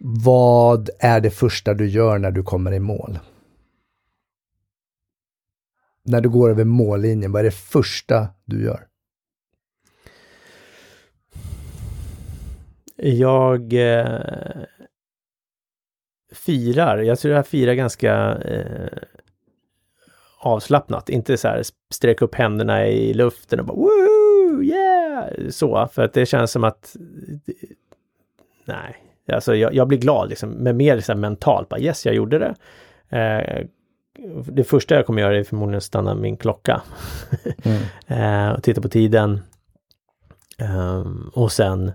Vad 0.00 0.90
är 0.98 1.20
det 1.20 1.30
första 1.30 1.74
du 1.74 1.88
gör 1.88 2.18
när 2.18 2.30
du 2.30 2.42
kommer 2.42 2.72
i 2.72 2.80
mål? 2.80 3.18
när 6.08 6.20
du 6.20 6.28
går 6.28 6.50
över 6.50 6.64
mållinjen, 6.64 7.32
vad 7.32 7.40
är 7.40 7.44
det 7.44 7.50
första 7.50 8.28
du 8.44 8.64
gör? 8.64 8.86
Jag 12.96 13.72
eh, 13.72 14.20
firar, 16.32 16.98
jag 16.98 17.18
tror 17.18 17.34
jag 17.34 17.46
firar 17.46 17.74
ganska 17.74 18.36
eh, 18.36 18.98
avslappnat, 20.40 21.08
inte 21.08 21.36
så 21.36 21.48
här 21.48 21.62
sträcka 21.94 22.24
upp 22.24 22.34
händerna 22.34 22.86
i 22.86 23.14
luften 23.14 23.60
och 23.60 23.66
bara 23.66 23.76
Woo! 23.76 24.62
Yeah! 24.62 25.50
Så, 25.50 25.88
för 25.92 26.02
att 26.02 26.12
det 26.12 26.26
känns 26.26 26.50
som 26.50 26.64
att 26.64 26.96
Nej, 28.64 28.96
alltså 29.32 29.54
jag, 29.54 29.74
jag 29.74 29.88
blir 29.88 29.98
glad 29.98 30.28
liksom, 30.28 30.50
men 30.50 30.76
mer 30.76 30.96
liksom 30.96 31.20
mentalt, 31.20 31.68
bara 31.68 31.80
yes, 31.80 32.06
jag 32.06 32.14
gjorde 32.14 32.38
det. 32.38 32.54
Eh, 33.18 33.66
det 34.44 34.64
första 34.64 34.94
jag 34.94 35.06
kommer 35.06 35.22
göra 35.22 35.38
är 35.38 35.44
förmodligen 35.44 35.76
att 35.76 35.82
stanna 35.82 36.14
min 36.14 36.36
klocka. 36.36 36.82
Mm. 37.64 38.48
eh, 38.48 38.56
och 38.56 38.62
titta 38.62 38.80
på 38.80 38.88
tiden. 38.88 39.40
Eh, 40.58 41.04
och 41.32 41.52
sen 41.52 41.92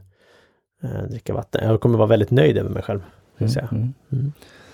eh, 0.84 1.04
dricka 1.10 1.34
vatten. 1.34 1.70
Jag 1.70 1.82
kommer 1.82 1.98
vara 1.98 2.08
väldigt 2.08 2.32
nöjd 2.32 2.58
över 2.58 2.70
mig 2.70 2.84
själv. 2.84 3.00
Mm, 3.40 3.94
mm. 4.12 4.32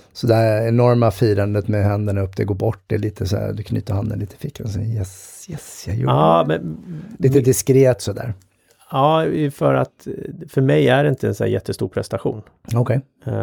Mm. 0.09 0.13
Så 0.13 0.27
det 0.27 0.35
här 0.35 0.67
enorma 0.67 1.11
firandet 1.11 1.67
med 1.67 1.83
händerna 1.83 2.21
upp, 2.21 2.35
det 2.35 2.43
går 2.43 2.55
bort. 2.55 2.83
Det 2.87 2.95
är 2.95 2.99
lite 2.99 3.25
så 3.25 3.37
här, 3.37 3.53
du 3.53 3.63
knyter 3.63 3.93
handen 3.93 4.19
lite 4.19 4.35
i 4.35 4.37
fickan 4.37 4.65
och 4.65 4.71
säger 4.71 4.87
yes, 4.87 5.45
yes, 5.49 5.83
jag 5.87 5.95
gjorde 5.95 6.13
ja, 6.13 6.45
det. 6.47 6.59
Men, 6.59 6.77
lite 7.19 7.41
diskret 7.41 8.01
sådär. 8.01 8.33
Ja, 8.91 9.25
för 9.53 9.73
att 9.73 10.07
för 10.49 10.61
mig 10.61 10.87
är 10.87 11.03
det 11.03 11.09
inte 11.09 11.27
en 11.27 11.35
så 11.35 11.43
här 11.43 11.51
jättestor 11.51 11.87
prestation. 11.87 12.41
Okej. 12.75 13.01
Okay. 13.21 13.33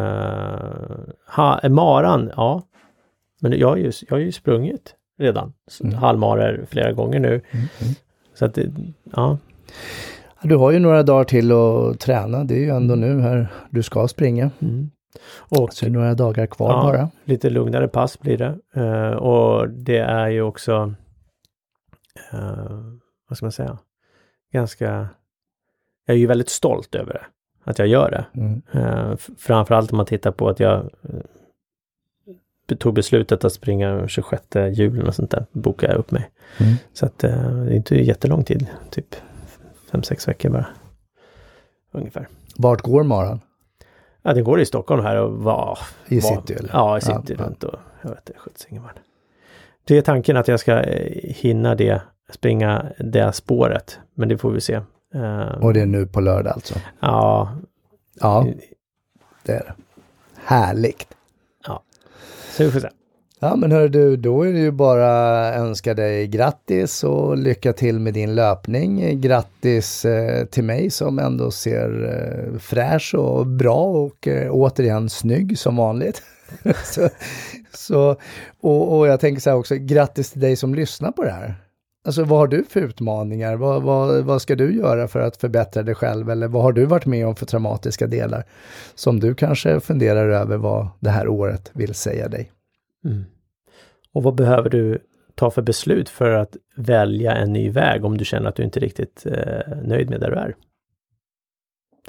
Uh, 1.37 1.59
eh, 1.63 1.69
maran, 1.69 2.31
ja, 2.35 2.63
men 3.39 3.59
jag 3.59 3.67
har 3.67 3.77
ju, 3.77 3.91
jag 4.07 4.15
har 4.15 4.19
ju 4.19 4.31
sprungit 4.31 4.95
redan 5.19 5.53
mm. 5.83 5.95
halvmarer 5.95 6.65
flera 6.69 6.91
gånger 6.91 7.19
nu. 7.19 7.27
Mm. 7.27 7.65
Mm. 7.79 7.93
Så 8.33 8.45
att 8.45 8.57
ja. 9.15 9.37
Du 10.41 10.55
har 10.55 10.71
ju 10.71 10.79
några 10.79 11.03
dagar 11.03 11.23
till 11.23 11.51
att 11.51 11.99
träna. 11.99 12.43
Det 12.43 12.55
är 12.55 12.59
ju 12.59 12.69
ändå 12.69 12.95
nu 12.95 13.21
här 13.21 13.47
du 13.69 13.83
ska 13.83 14.07
springa. 14.07 14.51
Mm. 14.59 14.89
Och, 15.29 15.73
så 15.73 15.89
några 15.89 16.13
dagar 16.13 16.45
kvar 16.47 16.71
ja, 16.71 16.81
bara. 16.83 17.09
Lite 17.25 17.49
lugnare 17.49 17.87
pass 17.87 18.19
blir 18.19 18.37
det. 18.37 18.81
Uh, 18.81 19.15
och 19.15 19.69
det 19.69 19.97
är 19.97 20.27
ju 20.27 20.41
också, 20.41 20.93
uh, 22.33 22.93
vad 23.29 23.37
ska 23.37 23.45
man 23.45 23.51
säga, 23.51 23.77
ganska, 24.53 25.07
jag 26.05 26.15
är 26.15 26.19
ju 26.19 26.27
väldigt 26.27 26.49
stolt 26.49 26.95
över 26.95 27.13
det. 27.13 27.25
Att 27.63 27.79
jag 27.79 27.87
gör 27.87 28.11
det. 28.11 28.25
Mm. 28.41 28.61
Uh, 28.75 29.15
framförallt 29.37 29.91
om 29.91 29.97
man 29.97 30.05
tittar 30.05 30.31
på 30.31 30.49
att 30.49 30.59
jag 30.59 30.89
tog 32.79 32.93
beslutet 32.93 33.45
att 33.45 33.53
springa 33.53 34.07
26 34.07 34.43
juli 34.71 35.09
och 35.09 35.15
sånt 35.15 35.31
där, 35.31 35.45
bokade 35.51 35.93
jag 35.93 35.99
upp 35.99 36.11
mig. 36.11 36.31
Mm. 36.57 36.73
Så 36.93 37.05
att 37.05 37.19
det 37.19 37.29
är 37.29 37.73
inte 37.73 37.95
jättelång 37.95 38.43
tid, 38.43 38.67
typ 38.89 39.15
5-6 39.91 40.27
veckor 40.27 40.49
bara. 40.49 40.65
Ungefär. 41.91 42.27
Vart 42.57 42.81
går 42.81 43.03
maran? 43.03 43.41
Ja, 44.27 44.33
den 44.33 44.43
går 44.43 44.59
i 44.59 44.65
Stockholm 44.65 45.03
här 45.03 45.21
och 45.21 45.33
var... 45.33 45.79
I 46.07 46.21
city 46.21 46.53
eller? 46.53 46.69
Ja, 46.73 46.97
i 46.97 47.01
city 47.01 47.35
ja, 47.37 47.45
runt 47.45 47.63
och 47.63 47.75
jag 48.01 48.09
vet 48.09 48.29
inte, 48.29 48.39
sjuttsingen 48.39 48.83
var 48.83 48.93
det. 49.83 49.97
är 49.97 50.01
tanken 50.01 50.37
att 50.37 50.47
jag 50.47 50.59
ska 50.59 50.83
eh, 50.83 51.33
hinna 51.35 51.75
det, 51.75 52.01
springa 52.33 52.85
det 52.99 53.33
spåret, 53.33 53.99
men 54.13 54.29
det 54.29 54.37
får 54.37 54.51
vi 54.51 54.61
se. 54.61 54.81
Uh, 55.15 55.63
och 55.63 55.73
det 55.73 55.81
är 55.81 55.85
nu 55.85 56.07
på 56.07 56.21
lördag 56.21 56.53
alltså? 56.53 56.79
Ja. 56.99 57.51
Ja, 58.13 58.45
det 59.43 59.51
är 59.51 59.59
det. 59.59 59.73
Härligt. 60.43 61.15
Så 62.57 62.63
vi 62.63 62.71
får 62.71 62.79
se. 62.79 62.89
Ja 63.39 63.55
men 63.55 63.71
hör 63.71 63.89
du, 63.89 64.15
då 64.15 64.43
är 64.43 64.53
det 64.53 64.59
ju 64.59 64.71
bara 64.71 65.53
önska 65.55 65.93
dig 65.93 66.27
grattis 66.27 67.03
och 67.03 67.37
lycka 67.37 67.73
till 67.73 67.99
med 67.99 68.13
din 68.13 68.35
löpning. 68.35 69.21
Grattis 69.21 70.05
eh, 70.05 70.45
till 70.45 70.63
mig 70.63 70.89
som 70.89 71.19
ändå 71.19 71.51
ser 71.51 72.03
eh, 72.03 72.59
fräsch 72.59 73.15
och 73.15 73.47
bra 73.47 73.85
och 73.85 74.27
eh, 74.27 74.51
återigen 74.51 75.09
snygg 75.09 75.59
som 75.59 75.75
vanligt. 75.75 76.21
så, 76.83 77.09
så, 77.73 78.15
och, 78.61 78.97
och 78.97 79.07
jag 79.07 79.19
tänker 79.19 79.41
så 79.41 79.49
här 79.49 79.57
också, 79.57 79.75
grattis 79.75 80.31
till 80.31 80.41
dig 80.41 80.55
som 80.55 80.75
lyssnar 80.75 81.11
på 81.11 81.23
det 81.23 81.31
här. 81.31 81.55
Alltså 82.05 82.23
vad 82.23 82.39
har 82.39 82.47
du 82.47 82.63
för 82.69 82.81
utmaningar? 82.81 83.55
Vad, 83.55 83.83
vad, 83.83 84.23
vad 84.23 84.41
ska 84.41 84.55
du 84.55 84.75
göra 84.75 85.07
för 85.07 85.19
att 85.19 85.37
förbättra 85.37 85.83
dig 85.83 85.95
själv? 85.95 86.29
Eller 86.29 86.47
vad 86.47 86.63
har 86.63 86.71
du 86.71 86.85
varit 86.85 87.05
med 87.05 87.27
om 87.27 87.35
för 87.35 87.45
traumatiska 87.45 88.07
delar 88.07 88.43
som 88.95 89.19
du 89.19 89.35
kanske 89.35 89.79
funderar 89.79 90.29
över 90.29 90.57
vad 90.57 90.87
det 90.99 91.09
här 91.09 91.27
året 91.27 91.71
vill 91.73 91.93
säga 91.93 92.27
dig? 92.27 92.51
Mm. 93.05 93.25
Och 94.11 94.23
vad 94.23 94.35
behöver 94.35 94.69
du 94.69 94.99
ta 95.35 95.51
för 95.51 95.61
beslut 95.61 96.09
för 96.09 96.31
att 96.31 96.57
välja 96.75 97.35
en 97.35 97.53
ny 97.53 97.69
väg 97.69 98.05
om 98.05 98.17
du 98.17 98.25
känner 98.25 98.49
att 98.49 98.55
du 98.55 98.63
inte 98.63 98.79
riktigt 98.79 99.25
eh, 99.25 99.77
nöjd 99.83 100.09
med 100.09 100.19
där 100.19 100.31
du 100.31 100.37
är? 100.37 100.55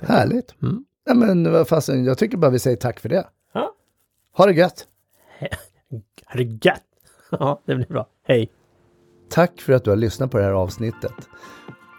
Härligt! 0.03 0.55
Mm. 0.63 0.85
Ja, 1.05 1.15
men 1.15 1.53
vad 1.53 1.69
fasen, 1.69 2.05
jag 2.05 2.19
tycker 2.19 2.37
bara 2.37 2.51
vi 2.51 2.59
säger 2.59 2.77
tack 2.77 3.01
för 3.01 3.09
det. 3.09 3.27
Ja. 3.53 3.75
Ha 4.37 4.47
det 4.47 4.53
gött! 4.53 4.87
Ha 6.27 6.37
det 6.37 6.65
gött! 6.65 6.83
Ja, 7.31 7.63
det 7.65 7.75
blir 7.75 7.87
bra. 7.87 8.07
Hej! 8.23 8.51
Tack 9.31 9.61
för 9.61 9.73
att 9.73 9.85
du 9.85 9.91
har 9.91 9.97
lyssnat 9.97 10.31
på 10.31 10.39
det 10.39 10.45
här 10.45 10.53
avsnittet. 10.53 11.15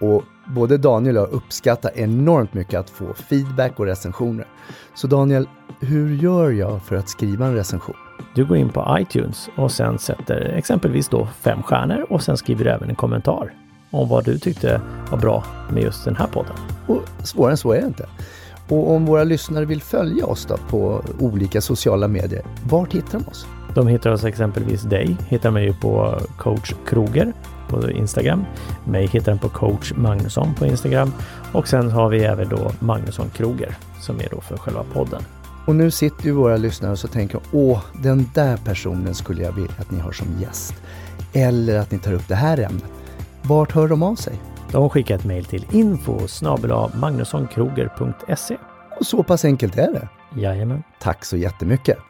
Och 0.01 0.23
både 0.55 0.77
Daniel 0.77 1.17
och 1.17 1.23
jag 1.23 1.31
uppskattar 1.31 1.91
enormt 1.95 2.53
mycket 2.53 2.79
att 2.79 2.89
få 2.89 3.13
feedback 3.13 3.79
och 3.79 3.85
recensioner. 3.85 4.47
Så 4.95 5.07
Daniel, 5.07 5.47
hur 5.81 6.15
gör 6.15 6.51
jag 6.51 6.85
för 6.85 6.95
att 6.95 7.09
skriva 7.09 7.45
en 7.45 7.55
recension? 7.55 7.95
Du 8.35 8.45
går 8.45 8.57
in 8.57 8.69
på 8.69 8.97
iTunes 8.99 9.49
och 9.55 9.71
sen 9.71 9.99
sätter 9.99 10.53
exempelvis 10.57 11.07
då 11.07 11.27
fem 11.41 11.63
stjärnor 11.63 12.05
och 12.09 12.23
sen 12.23 12.37
skriver 12.37 12.65
du 12.65 12.71
även 12.71 12.89
en 12.89 12.95
kommentar 12.95 13.53
om 13.91 14.09
vad 14.09 14.25
du 14.25 14.39
tyckte 14.39 14.81
var 15.11 15.17
bra 15.17 15.43
med 15.71 15.83
just 15.83 16.05
den 16.05 16.15
här 16.15 16.27
podden. 16.27 16.55
Och 16.87 17.01
svårare 17.23 17.51
än 17.51 17.57
så 17.57 17.71
är 17.71 17.81
det 17.81 17.87
inte. 17.87 18.05
Och 18.69 18.91
om 18.91 19.05
våra 19.05 19.23
lyssnare 19.23 19.65
vill 19.65 19.81
följa 19.81 20.25
oss 20.25 20.45
då 20.45 20.57
på 20.57 21.01
olika 21.19 21.61
sociala 21.61 22.07
medier, 22.07 22.43
vart 22.69 22.93
hittar 22.93 23.19
de 23.19 23.27
oss? 23.27 23.47
De 23.75 23.87
hittar 23.87 24.11
oss 24.11 24.23
exempelvis 24.23 24.81
dig, 24.81 25.17
hittar 25.27 25.51
mig 25.51 25.73
på 25.81 26.19
coach 26.37 26.73
Kroger 26.87 27.33
på 27.69 27.91
Instagram. 27.91 28.45
Mig 28.85 29.07
hittar 29.07 29.31
den 29.31 29.39
på 29.39 29.49
coach 29.49 29.93
Magnusson 29.95 30.55
på 30.55 30.65
Instagram 30.65 31.13
och 31.51 31.67
sen 31.67 31.91
har 31.91 32.09
vi 32.09 32.23
även 32.23 32.49
då 32.49 32.71
Magnusson 32.79 33.29
Kroger 33.29 33.75
som 34.01 34.19
är 34.19 34.27
då 34.31 34.41
för 34.41 34.57
själva 34.57 34.83
podden. 34.93 35.21
Och 35.65 35.75
nu 35.75 35.91
sitter 35.91 36.25
ju 36.25 36.31
våra 36.31 36.57
lyssnare 36.57 36.91
och 36.91 36.99
så 36.99 37.07
tänker 37.07 37.39
åh, 37.51 37.81
den 38.01 38.29
där 38.33 38.57
personen 38.57 39.15
skulle 39.15 39.43
jag 39.43 39.51
vilja 39.51 39.71
att 39.79 39.91
ni 39.91 39.99
har 39.99 40.11
som 40.11 40.27
gäst. 40.39 40.73
Eller 41.33 41.79
att 41.79 41.91
ni 41.91 41.99
tar 41.99 42.13
upp 42.13 42.27
det 42.27 42.35
här 42.35 42.57
ämnet. 42.57 42.91
Vart 43.41 43.71
hör 43.71 43.87
de 43.87 44.03
av 44.03 44.15
sig? 44.15 44.33
De 44.71 44.89
skickar 44.89 45.15
ett 45.15 45.25
mejl 45.25 45.45
till 45.45 45.65
info 45.71 46.19
magnussonkroger.se. 46.93 48.57
Och 48.99 49.05
så 49.05 49.23
pass 49.23 49.45
enkelt 49.45 49.77
är 49.77 49.91
det. 49.93 50.09
Jajamän. 50.41 50.83
Tack 50.99 51.25
så 51.25 51.37
jättemycket! 51.37 52.08